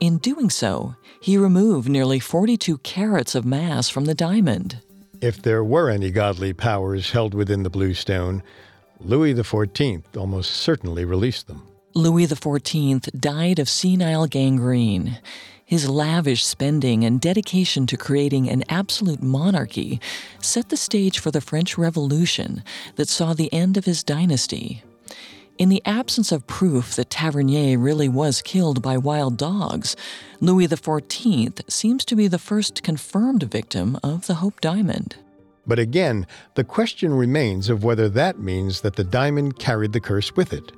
In 0.00 0.18
doing 0.18 0.48
so, 0.48 0.94
he 1.20 1.36
removed 1.36 1.88
nearly 1.88 2.20
42 2.20 2.78
carats 2.78 3.34
of 3.34 3.44
mass 3.44 3.88
from 3.88 4.04
the 4.04 4.14
diamond. 4.14 4.80
If 5.20 5.42
there 5.42 5.64
were 5.64 5.90
any 5.90 6.12
godly 6.12 6.52
powers 6.52 7.10
held 7.10 7.34
within 7.34 7.64
the 7.64 7.70
blue 7.70 7.94
stone, 7.94 8.44
Louis 9.00 9.34
XIV 9.34 10.16
almost 10.16 10.52
certainly 10.52 11.04
released 11.04 11.48
them. 11.48 11.66
Louis 11.96 12.26
XIV 12.26 13.08
died 13.18 13.58
of 13.58 13.70
senile 13.70 14.26
gangrene. 14.26 15.18
His 15.64 15.88
lavish 15.88 16.44
spending 16.44 17.06
and 17.06 17.18
dedication 17.18 17.86
to 17.86 17.96
creating 17.96 18.50
an 18.50 18.64
absolute 18.68 19.22
monarchy 19.22 19.98
set 20.38 20.68
the 20.68 20.76
stage 20.76 21.18
for 21.18 21.30
the 21.30 21.40
French 21.40 21.78
Revolution 21.78 22.62
that 22.96 23.08
saw 23.08 23.32
the 23.32 23.50
end 23.50 23.78
of 23.78 23.86
his 23.86 24.04
dynasty. 24.04 24.82
In 25.56 25.70
the 25.70 25.80
absence 25.86 26.32
of 26.32 26.46
proof 26.46 26.94
that 26.96 27.08
Tavernier 27.08 27.78
really 27.78 28.10
was 28.10 28.42
killed 28.42 28.82
by 28.82 28.98
wild 28.98 29.38
dogs, 29.38 29.96
Louis 30.38 30.68
XIV 30.68 31.62
seems 31.66 32.04
to 32.04 32.14
be 32.14 32.28
the 32.28 32.38
first 32.38 32.82
confirmed 32.82 33.44
victim 33.44 33.98
of 34.02 34.26
the 34.26 34.34
Hope 34.34 34.60
Diamond. 34.60 35.16
But 35.66 35.78
again, 35.78 36.26
the 36.56 36.64
question 36.64 37.14
remains 37.14 37.70
of 37.70 37.84
whether 37.84 38.10
that 38.10 38.38
means 38.38 38.82
that 38.82 38.96
the 38.96 39.02
diamond 39.02 39.58
carried 39.58 39.94
the 39.94 40.00
curse 40.00 40.36
with 40.36 40.52
it. 40.52 40.72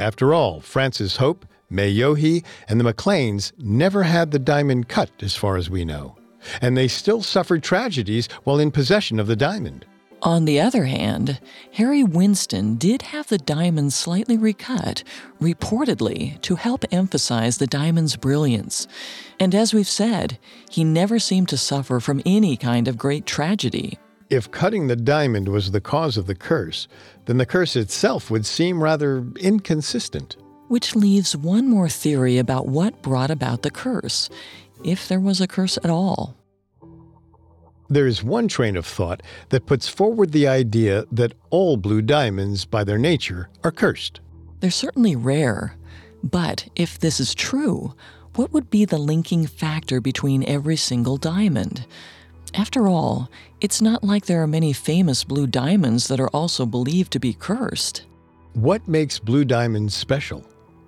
After 0.00 0.32
all, 0.32 0.60
Francis 0.60 1.18
Hope, 1.18 1.44
May 1.68 1.94
Yohe, 1.94 2.42
and 2.66 2.80
the 2.80 2.90
McLeans 2.90 3.52
never 3.58 4.04
had 4.04 4.30
the 4.30 4.38
diamond 4.38 4.88
cut, 4.88 5.10
as 5.20 5.36
far 5.36 5.58
as 5.58 5.68
we 5.68 5.84
know. 5.84 6.16
And 6.62 6.74
they 6.74 6.88
still 6.88 7.22
suffered 7.22 7.62
tragedies 7.62 8.26
while 8.44 8.58
in 8.58 8.70
possession 8.70 9.20
of 9.20 9.26
the 9.26 9.36
diamond. 9.36 9.84
On 10.22 10.46
the 10.46 10.58
other 10.58 10.86
hand, 10.86 11.38
Harry 11.74 12.02
Winston 12.02 12.76
did 12.76 13.02
have 13.02 13.28
the 13.28 13.36
diamond 13.36 13.92
slightly 13.92 14.38
recut, 14.38 15.04
reportedly 15.38 16.40
to 16.40 16.54
help 16.56 16.86
emphasize 16.90 17.58
the 17.58 17.66
diamond's 17.66 18.16
brilliance. 18.16 18.88
And 19.38 19.54
as 19.54 19.74
we've 19.74 19.86
said, 19.86 20.38
he 20.70 20.82
never 20.82 21.18
seemed 21.18 21.50
to 21.50 21.58
suffer 21.58 22.00
from 22.00 22.22
any 22.24 22.56
kind 22.56 22.88
of 22.88 22.96
great 22.96 23.26
tragedy. 23.26 23.98
If 24.30 24.48
cutting 24.52 24.86
the 24.86 24.94
diamond 24.94 25.48
was 25.48 25.72
the 25.72 25.80
cause 25.80 26.16
of 26.16 26.28
the 26.28 26.36
curse, 26.36 26.86
then 27.30 27.38
the 27.38 27.46
curse 27.46 27.76
itself 27.76 28.28
would 28.28 28.44
seem 28.44 28.82
rather 28.82 29.24
inconsistent. 29.38 30.36
Which 30.66 30.96
leaves 30.96 31.36
one 31.36 31.68
more 31.68 31.88
theory 31.88 32.38
about 32.38 32.66
what 32.66 33.02
brought 33.02 33.30
about 33.30 33.62
the 33.62 33.70
curse, 33.70 34.28
if 34.82 35.06
there 35.06 35.20
was 35.20 35.40
a 35.40 35.46
curse 35.46 35.78
at 35.84 35.90
all. 35.90 36.34
There 37.88 38.08
is 38.08 38.24
one 38.24 38.48
train 38.48 38.76
of 38.76 38.84
thought 38.84 39.22
that 39.50 39.66
puts 39.66 39.86
forward 39.86 40.32
the 40.32 40.48
idea 40.48 41.04
that 41.12 41.34
all 41.50 41.76
blue 41.76 42.02
diamonds, 42.02 42.64
by 42.64 42.82
their 42.82 42.98
nature, 42.98 43.48
are 43.62 43.70
cursed. 43.70 44.18
They're 44.58 44.72
certainly 44.72 45.14
rare. 45.14 45.76
But 46.24 46.66
if 46.74 46.98
this 46.98 47.20
is 47.20 47.32
true, 47.32 47.94
what 48.34 48.52
would 48.52 48.70
be 48.70 48.84
the 48.84 48.98
linking 48.98 49.46
factor 49.46 50.00
between 50.00 50.42
every 50.48 50.76
single 50.76 51.16
diamond? 51.16 51.86
After 52.54 52.88
all, 52.88 53.30
it's 53.60 53.80
not 53.80 54.02
like 54.02 54.26
there 54.26 54.42
are 54.42 54.46
many 54.46 54.72
famous 54.72 55.22
blue 55.24 55.46
diamonds 55.46 56.08
that 56.08 56.20
are 56.20 56.28
also 56.28 56.66
believed 56.66 57.12
to 57.12 57.20
be 57.20 57.32
cursed. 57.32 58.06
What 58.54 58.86
makes 58.88 59.18
blue 59.18 59.44
diamonds 59.44 59.94
special? 59.94 60.44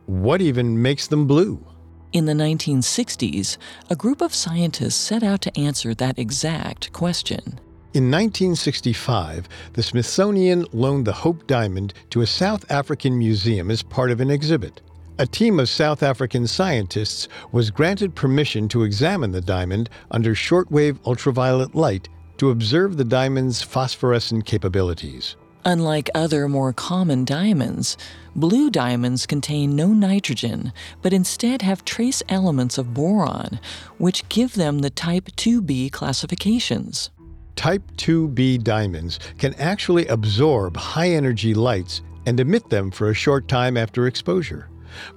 What 0.06 0.42
even 0.42 0.82
makes 0.82 1.06
them 1.06 1.26
blue? 1.26 1.64
In 2.12 2.26
the 2.26 2.32
1960s, 2.32 3.56
a 3.88 3.96
group 3.96 4.20
of 4.20 4.34
scientists 4.34 4.96
set 4.96 5.22
out 5.22 5.40
to 5.42 5.58
answer 5.58 5.94
that 5.94 6.18
exact 6.18 6.92
question. 6.92 7.60
In 7.94 8.10
1965, 8.10 9.48
the 9.74 9.82
Smithsonian 9.82 10.66
loaned 10.72 11.06
the 11.06 11.12
Hope 11.12 11.46
Diamond 11.46 11.94
to 12.10 12.22
a 12.22 12.26
South 12.26 12.68
African 12.70 13.16
museum 13.16 13.70
as 13.70 13.82
part 13.82 14.10
of 14.10 14.20
an 14.20 14.30
exhibit. 14.30 14.80
A 15.18 15.26
team 15.26 15.60
of 15.60 15.68
South 15.68 16.02
African 16.02 16.46
scientists 16.46 17.28
was 17.52 17.70
granted 17.70 18.14
permission 18.14 18.66
to 18.68 18.82
examine 18.82 19.30
the 19.30 19.42
diamond 19.42 19.90
under 20.10 20.34
shortwave 20.34 20.98
ultraviolet 21.04 21.74
light 21.74 22.08
to 22.38 22.50
observe 22.50 22.96
the 22.96 23.04
diamond's 23.04 23.60
phosphorescent 23.60 24.46
capabilities. 24.46 25.36
Unlike 25.66 26.10
other 26.14 26.48
more 26.48 26.72
common 26.72 27.26
diamonds, 27.26 27.98
blue 28.34 28.70
diamonds 28.70 29.26
contain 29.26 29.76
no 29.76 29.88
nitrogen, 29.88 30.72
but 31.02 31.12
instead 31.12 31.60
have 31.60 31.84
trace 31.84 32.22
elements 32.30 32.78
of 32.78 32.94
boron, 32.94 33.60
which 33.98 34.28
give 34.30 34.54
them 34.54 34.78
the 34.78 34.90
type 34.90 35.26
2b 35.36 35.92
classifications. 35.92 37.10
Type 37.54 37.82
2b 37.96 38.64
diamonds 38.64 39.20
can 39.36 39.52
actually 39.54 40.06
absorb 40.06 40.74
high 40.76 41.10
energy 41.10 41.52
lights 41.52 42.00
and 42.24 42.40
emit 42.40 42.70
them 42.70 42.90
for 42.90 43.10
a 43.10 43.14
short 43.14 43.46
time 43.46 43.76
after 43.76 44.06
exposure. 44.06 44.68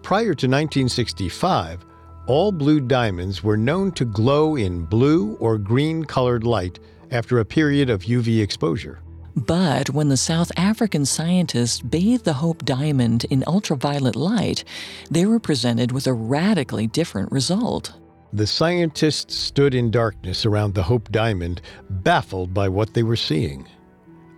Prior 0.02 0.34
to 0.34 0.48
1965, 0.48 1.86
all 2.28 2.52
blue 2.52 2.80
diamonds 2.80 3.44
were 3.44 3.58
known 3.58 3.92
to 3.94 4.06
glow 4.06 4.56
in 4.56 4.86
blue 4.86 5.36
or 5.36 5.58
green 5.58 6.04
colored 6.04 6.44
light 6.44 6.80
after 7.12 7.40
a 7.40 7.46
period 7.46 7.90
of 7.90 8.04
UV 8.04 8.42
exposure. 8.42 9.00
But 9.36 9.90
when 9.90 10.08
the 10.08 10.18
South 10.18 10.52
African 10.56 11.06
scientists 11.06 11.82
bathed 11.82 12.24
the 12.24 12.34
Hope 12.34 12.64
Diamond 12.64 13.26
in 13.26 13.44
ultraviolet 13.46 14.16
light, 14.16 14.64
they 15.12 15.26
were 15.26 15.40
presented 15.40 15.92
with 15.92 16.08
a 16.08 16.14
radically 16.14 16.88
different 16.88 17.32
result. 17.32 17.94
The 18.32 18.48
scientists 18.48 19.36
stood 19.36 19.76
in 19.76 19.92
darkness 19.92 20.46
around 20.46 20.74
the 20.74 20.84
Hope 20.84 21.12
Diamond, 21.12 21.62
baffled 21.90 22.54
by 22.54 22.70
what 22.70 22.94
they 22.94 23.04
were 23.04 23.16
seeing. 23.16 23.68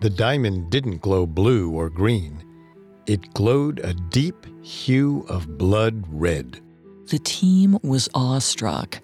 The 0.02 0.10
diamond 0.10 0.71
didn't 0.71 1.02
glow 1.02 1.26
blue 1.26 1.71
or 1.71 1.89
green. 1.89 2.43
It 3.06 3.34
glowed 3.34 3.80
a 3.84 3.93
deep 3.93 4.45
hue 4.67 5.25
of 5.30 5.58
blood 5.58 6.03
red. 6.10 6.60
The 7.08 7.19
team 7.19 7.80
was 7.84 8.10
awestruck. 8.13 8.99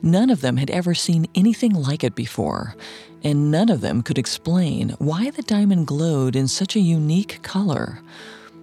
None 0.00 0.30
of 0.30 0.42
them 0.42 0.56
had 0.56 0.70
ever 0.70 0.94
seen 0.94 1.26
anything 1.34 1.72
like 1.72 2.04
it 2.04 2.14
before, 2.14 2.76
and 3.24 3.50
none 3.50 3.68
of 3.68 3.80
them 3.80 4.02
could 4.02 4.16
explain 4.16 4.90
why 4.98 5.30
the 5.30 5.42
diamond 5.42 5.88
glowed 5.88 6.36
in 6.36 6.46
such 6.46 6.76
a 6.76 6.80
unique 6.80 7.42
color. 7.42 8.00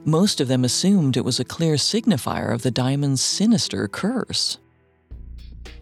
Most 0.06 0.40
of 0.40 0.48
them 0.48 0.64
assumed 0.64 1.18
it 1.18 1.26
was 1.26 1.42
a 1.42 1.46
clear 1.46 1.76
signifier 1.76 2.54
of 2.54 2.62
the 2.62 2.72
diamond's 2.72 3.22
sinister 3.22 3.90
curse. 3.90 4.58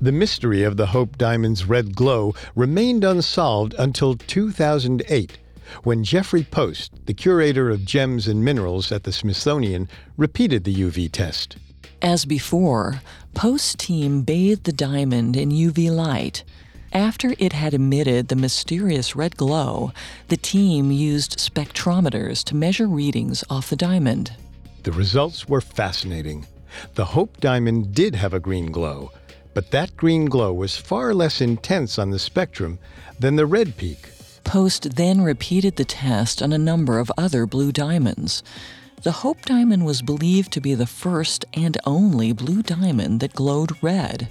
The 0.01 0.11
mystery 0.11 0.63
of 0.63 0.75
the 0.75 0.87
Hope 0.87 1.17
Diamond's 1.17 1.65
red 1.65 1.95
glow 1.95 2.33
remained 2.55 3.03
unsolved 3.03 3.75
until 3.77 4.15
2008, 4.15 5.37
when 5.83 6.03
Jeffrey 6.03 6.43
Post, 6.43 7.05
the 7.05 7.13
curator 7.13 7.69
of 7.69 7.85
gems 7.85 8.27
and 8.27 8.43
minerals 8.43 8.91
at 8.91 9.03
the 9.03 9.11
Smithsonian, 9.11 9.89
repeated 10.17 10.63
the 10.63 10.75
UV 10.75 11.11
test. 11.11 11.57
As 12.01 12.25
before, 12.25 13.01
Post's 13.33 13.75
team 13.75 14.21
bathed 14.21 14.65
the 14.65 14.73
diamond 14.73 15.35
in 15.35 15.49
UV 15.49 15.89
light. 15.89 16.43
After 16.91 17.33
it 17.39 17.53
had 17.53 17.73
emitted 17.73 18.27
the 18.27 18.35
mysterious 18.35 19.15
red 19.15 19.35
glow, 19.37 19.91
the 20.27 20.37
team 20.37 20.91
used 20.91 21.39
spectrometers 21.39 22.43
to 22.43 22.55
measure 22.55 22.87
readings 22.87 23.43
off 23.49 23.69
the 23.69 23.75
diamond. 23.75 24.33
The 24.83 24.91
results 24.91 25.49
were 25.49 25.61
fascinating. 25.61 26.45
The 26.93 27.05
Hope 27.05 27.39
Diamond 27.39 27.95
did 27.95 28.15
have 28.15 28.33
a 28.33 28.39
green 28.39 28.71
glow, 28.71 29.11
but 29.53 29.71
that 29.71 29.97
green 29.97 30.25
glow 30.25 30.53
was 30.53 30.77
far 30.77 31.13
less 31.13 31.41
intense 31.41 31.97
on 31.97 32.11
the 32.11 32.19
spectrum 32.19 32.79
than 33.19 33.37
the 33.37 33.45
red 33.45 33.77
peak. 33.77 34.09
Post 34.43 34.95
then 34.95 35.21
repeated 35.21 35.75
the 35.75 35.85
test 35.85 36.41
on 36.41 36.53
a 36.53 36.57
number 36.57 36.99
of 36.99 37.11
other 37.17 37.45
blue 37.45 37.71
diamonds. 37.71 38.43
The 39.03 39.11
Hope 39.11 39.41
Diamond 39.43 39.85
was 39.85 40.01
believed 40.01 40.53
to 40.53 40.61
be 40.61 40.75
the 40.75 40.85
first 40.85 41.43
and 41.53 41.77
only 41.85 42.31
blue 42.31 42.61
diamond 42.61 43.19
that 43.19 43.33
glowed 43.33 43.71
red. 43.83 44.29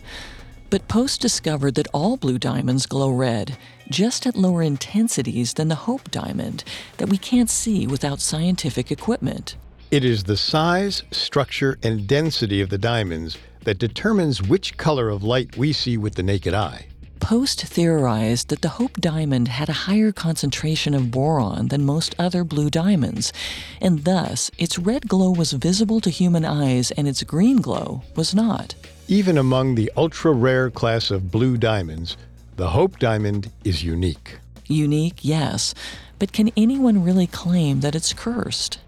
But 0.70 0.88
Post 0.88 1.20
discovered 1.20 1.75
that 1.75 1.88
all 1.92 2.16
blue 2.16 2.38
diamonds 2.38 2.87
glow 2.87 3.11
red, 3.11 3.59
just 3.90 4.27
at 4.27 4.37
lower 4.37 4.62
intensities 4.62 5.53
than 5.53 5.68
the 5.68 5.75
Hope 5.75 6.11
Diamond, 6.11 6.64
that 6.96 7.11
we 7.11 7.18
can't 7.18 7.51
see 7.51 7.87
without 7.87 8.20
scientific 8.20 8.90
equipment. 8.90 9.57
It 9.90 10.07
is 10.07 10.25
the 10.25 10.38
size, 10.38 11.03
structure, 11.11 11.77
and 11.83 12.07
density 12.07 12.62
of 12.62 12.70
the 12.70 12.79
diamonds 12.79 13.37
that 13.64 13.79
determines 13.79 14.40
which 14.40 14.79
color 14.79 15.11
of 15.11 15.22
light 15.22 15.59
we 15.59 15.75
see 15.75 15.98
with 15.98 16.14
the 16.14 16.22
naked 16.22 16.55
eye. 16.55 16.87
Post 17.23 17.63
theorized 17.63 18.49
that 18.49 18.63
the 18.63 18.69
Hope 18.81 19.01
Diamond 19.01 19.47
had 19.47 19.69
a 19.69 19.85
higher 19.87 20.11
concentration 20.11 20.93
of 20.93 21.13
boron 21.13 21.69
than 21.69 21.85
most 21.85 22.17
other 22.19 22.43
blue 22.43 22.69
diamonds, 22.69 23.33
and 23.81 24.05
thus 24.05 24.51
its 24.59 24.77
red 24.77 25.09
glow 25.09 25.31
was 25.31 25.53
visible 25.53 26.01
to 26.01 26.11
human 26.11 26.45
eyes 26.45 26.91
and 26.91 27.07
its 27.07 27.23
green 27.23 27.59
glow 27.59 28.03
was 28.16 28.35
not. 28.35 28.75
Even 29.07 29.39
among 29.39 29.77
the 29.77 29.91
ultra 29.97 30.33
rare 30.33 30.68
class 30.68 31.12
of 31.12 31.31
blue 31.31 31.57
diamonds, 31.57 32.16
the 32.57 32.70
Hope 32.70 32.99
Diamond 32.99 33.53
is 33.62 33.85
unique. 33.85 34.41
Unique, 34.66 35.20
yes, 35.23 35.75
but 36.18 36.33
can 36.33 36.51
anyone 36.57 37.05
really 37.05 37.29
claim 37.29 37.83
that 37.83 37.95
it's 37.95 38.12
cursed? 38.12 38.79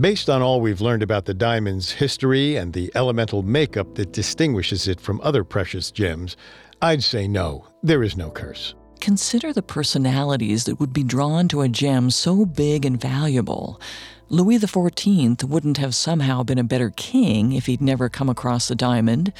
Based 0.00 0.30
on 0.30 0.42
all 0.42 0.60
we've 0.60 0.80
learned 0.80 1.02
about 1.02 1.24
the 1.24 1.34
diamond's 1.34 1.90
history 1.90 2.54
and 2.54 2.72
the 2.72 2.88
elemental 2.94 3.42
makeup 3.42 3.96
that 3.96 4.12
distinguishes 4.12 4.86
it 4.86 5.00
from 5.00 5.20
other 5.24 5.42
precious 5.42 5.90
gems, 5.90 6.36
I'd 6.80 7.02
say 7.02 7.26
no, 7.26 7.66
there 7.82 8.04
is 8.04 8.16
no 8.16 8.30
curse. 8.30 8.76
Consider 9.00 9.52
the 9.52 9.60
personalities 9.60 10.64
that 10.64 10.78
would 10.78 10.92
be 10.92 11.02
drawn 11.02 11.48
to 11.48 11.62
a 11.62 11.68
gem 11.68 12.10
so 12.10 12.46
big 12.46 12.84
and 12.84 13.00
valuable. 13.00 13.80
Louis 14.28 14.60
XIV 14.60 15.42
wouldn't 15.42 15.78
have 15.78 15.96
somehow 15.96 16.44
been 16.44 16.58
a 16.58 16.64
better 16.64 16.90
king 16.90 17.52
if 17.52 17.66
he'd 17.66 17.82
never 17.82 18.08
come 18.08 18.28
across 18.28 18.68
the 18.68 18.76
diamond. 18.76 19.32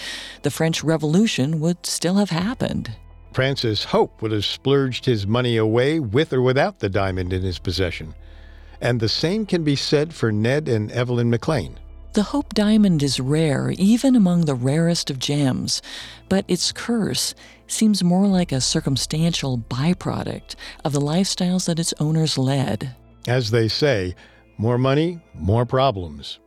The 0.42 0.50
French 0.50 0.82
Revolution 0.82 1.60
would 1.60 1.86
still 1.86 2.16
have 2.16 2.30
happened. 2.30 2.96
Francis 3.32 3.84
Hope 3.84 4.20
would 4.22 4.32
have 4.32 4.44
splurged 4.44 5.04
his 5.04 5.24
money 5.24 5.56
away 5.56 6.00
with 6.00 6.32
or 6.32 6.42
without 6.42 6.80
the 6.80 6.88
diamond 6.88 7.32
in 7.32 7.42
his 7.42 7.60
possession. 7.60 8.12
And 8.80 9.00
the 9.00 9.08
same 9.08 9.46
can 9.46 9.64
be 9.64 9.76
said 9.76 10.14
for 10.14 10.30
Ned 10.30 10.68
and 10.68 10.90
Evalyn 10.90 11.28
McLean. 11.28 11.78
The 12.14 12.22
Hope 12.24 12.54
Diamond 12.54 13.02
is 13.02 13.20
rare, 13.20 13.70
even 13.72 14.16
among 14.16 14.46
the 14.46 14.54
rarest 14.54 15.10
of 15.10 15.18
gems, 15.18 15.82
but 16.28 16.44
its 16.48 16.72
curse 16.72 17.34
seems 17.66 18.02
more 18.02 18.26
like 18.26 18.50
a 18.50 18.60
circumstantial 18.60 19.58
byproduct 19.58 20.56
of 20.84 20.92
the 20.92 21.00
lifestyles 21.00 21.66
that 21.66 21.78
its 21.78 21.94
owners 22.00 22.38
led. 22.38 22.94
As 23.26 23.50
they 23.50 23.68
say, 23.68 24.14
more 24.56 24.78
money, 24.78 25.20
more 25.34 25.66
problems. 25.66 26.38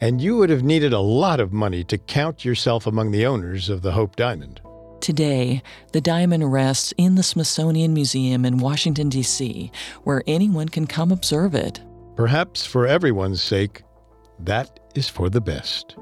And 0.00 0.20
you 0.20 0.36
would 0.36 0.50
have 0.50 0.62
needed 0.62 0.92
a 0.92 1.00
lot 1.00 1.40
of 1.40 1.52
money 1.52 1.84
to 1.84 1.98
count 1.98 2.44
yourself 2.44 2.86
among 2.86 3.10
the 3.10 3.26
owners 3.26 3.68
of 3.68 3.82
the 3.82 3.92
Hope 3.92 4.16
Diamond. 4.16 4.60
Today, 5.00 5.62
the 5.92 6.00
diamond 6.00 6.52
rests 6.52 6.92
in 6.98 7.14
the 7.14 7.22
Smithsonian 7.22 7.94
Museum 7.94 8.44
in 8.44 8.58
Washington, 8.58 9.08
D.C., 9.08 9.72
where 10.04 10.22
anyone 10.26 10.68
can 10.68 10.86
come 10.86 11.10
observe 11.10 11.54
it. 11.54 11.80
Perhaps 12.16 12.66
for 12.66 12.86
everyone's 12.86 13.42
sake, 13.42 13.82
that 14.40 14.78
is 14.94 15.08
for 15.08 15.30
the 15.30 15.40
best. 15.40 15.96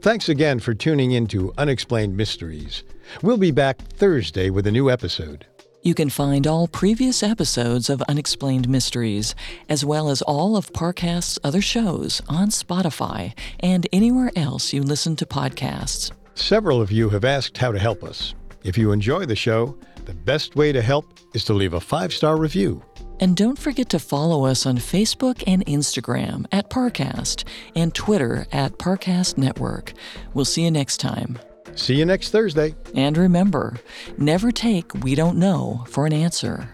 Thanks 0.00 0.28
again 0.28 0.60
for 0.60 0.74
tuning 0.74 1.10
in 1.10 1.26
to 1.26 1.52
Unexplained 1.58 2.16
Mysteries. 2.16 2.84
We'll 3.20 3.36
be 3.36 3.50
back 3.50 3.78
Thursday 3.94 4.48
with 4.48 4.66
a 4.68 4.70
new 4.70 4.90
episode. 4.90 5.44
You 5.88 5.94
can 5.94 6.10
find 6.10 6.46
all 6.46 6.68
previous 6.68 7.22
episodes 7.22 7.88
of 7.88 8.02
Unexplained 8.02 8.68
Mysteries, 8.68 9.34
as 9.70 9.86
well 9.86 10.10
as 10.10 10.20
all 10.20 10.54
of 10.54 10.70
Parcast's 10.74 11.38
other 11.42 11.62
shows 11.62 12.20
on 12.28 12.48
Spotify 12.48 13.32
and 13.60 13.88
anywhere 13.90 14.30
else 14.36 14.74
you 14.74 14.82
listen 14.82 15.16
to 15.16 15.24
podcasts. 15.24 16.12
Several 16.34 16.82
of 16.82 16.92
you 16.92 17.08
have 17.08 17.24
asked 17.24 17.56
how 17.56 17.72
to 17.72 17.78
help 17.78 18.04
us. 18.04 18.34
If 18.64 18.76
you 18.76 18.92
enjoy 18.92 19.24
the 19.24 19.34
show, 19.34 19.78
the 20.04 20.12
best 20.12 20.56
way 20.56 20.72
to 20.72 20.82
help 20.82 21.06
is 21.32 21.42
to 21.46 21.54
leave 21.54 21.72
a 21.72 21.80
five 21.80 22.12
star 22.12 22.36
review. 22.36 22.84
And 23.18 23.34
don't 23.34 23.58
forget 23.58 23.88
to 23.88 23.98
follow 23.98 24.44
us 24.44 24.66
on 24.66 24.76
Facebook 24.76 25.42
and 25.46 25.64
Instagram 25.64 26.44
at 26.52 26.68
Parcast 26.68 27.44
and 27.74 27.94
Twitter 27.94 28.46
at 28.52 28.72
Parcast 28.72 29.38
Network. 29.38 29.94
We'll 30.34 30.44
see 30.44 30.64
you 30.64 30.70
next 30.70 30.98
time. 30.98 31.38
See 31.74 31.94
you 31.94 32.04
next 32.04 32.30
Thursday. 32.30 32.74
And 32.94 33.16
remember, 33.16 33.76
never 34.16 34.50
take 34.50 34.92
we 34.94 35.14
don't 35.14 35.38
know 35.38 35.84
for 35.88 36.06
an 36.06 36.12
answer. 36.12 36.70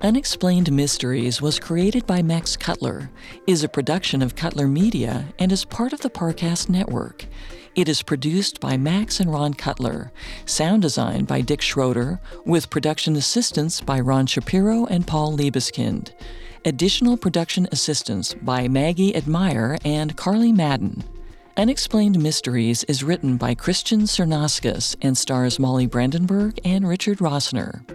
Unexplained 0.00 0.70
Mysteries 0.70 1.40
was 1.40 1.58
created 1.58 2.06
by 2.06 2.20
Max 2.20 2.58
Cutler, 2.58 3.10
is 3.46 3.64
a 3.64 3.70
production 3.70 4.20
of 4.20 4.36
Cutler 4.36 4.68
Media, 4.68 5.32
and 5.38 5.50
is 5.50 5.64
part 5.64 5.94
of 5.94 6.00
the 6.02 6.10
Parcast 6.10 6.68
Network. 6.68 7.24
It 7.74 7.88
is 7.88 8.02
produced 8.02 8.60
by 8.60 8.76
Max 8.76 9.18
and 9.18 9.32
Ron 9.32 9.54
Cutler, 9.54 10.12
sound 10.44 10.82
design 10.82 11.24
by 11.24 11.40
Dick 11.40 11.62
Schroeder, 11.62 12.20
with 12.44 12.68
production 12.68 13.16
assistance 13.16 13.80
by 13.80 13.98
Ron 13.98 14.26
Shapiro 14.26 14.84
and 14.86 15.06
Paul 15.06 15.36
Liebeskind. 15.36 16.12
Additional 16.66 17.16
production 17.16 17.66
assistance 17.72 18.34
by 18.34 18.68
Maggie 18.68 19.16
Admire 19.16 19.78
and 19.84 20.16
Carly 20.16 20.52
Madden. 20.52 21.02
Unexplained 21.56 22.20
Mysteries 22.20 22.82
is 22.84 23.04
written 23.04 23.36
by 23.36 23.54
Christian 23.54 24.00
Cernascus 24.00 24.96
and 25.00 25.16
stars 25.16 25.60
Molly 25.60 25.86
Brandenburg 25.86 26.58
and 26.64 26.86
Richard 26.88 27.18
Rossner. 27.18 27.88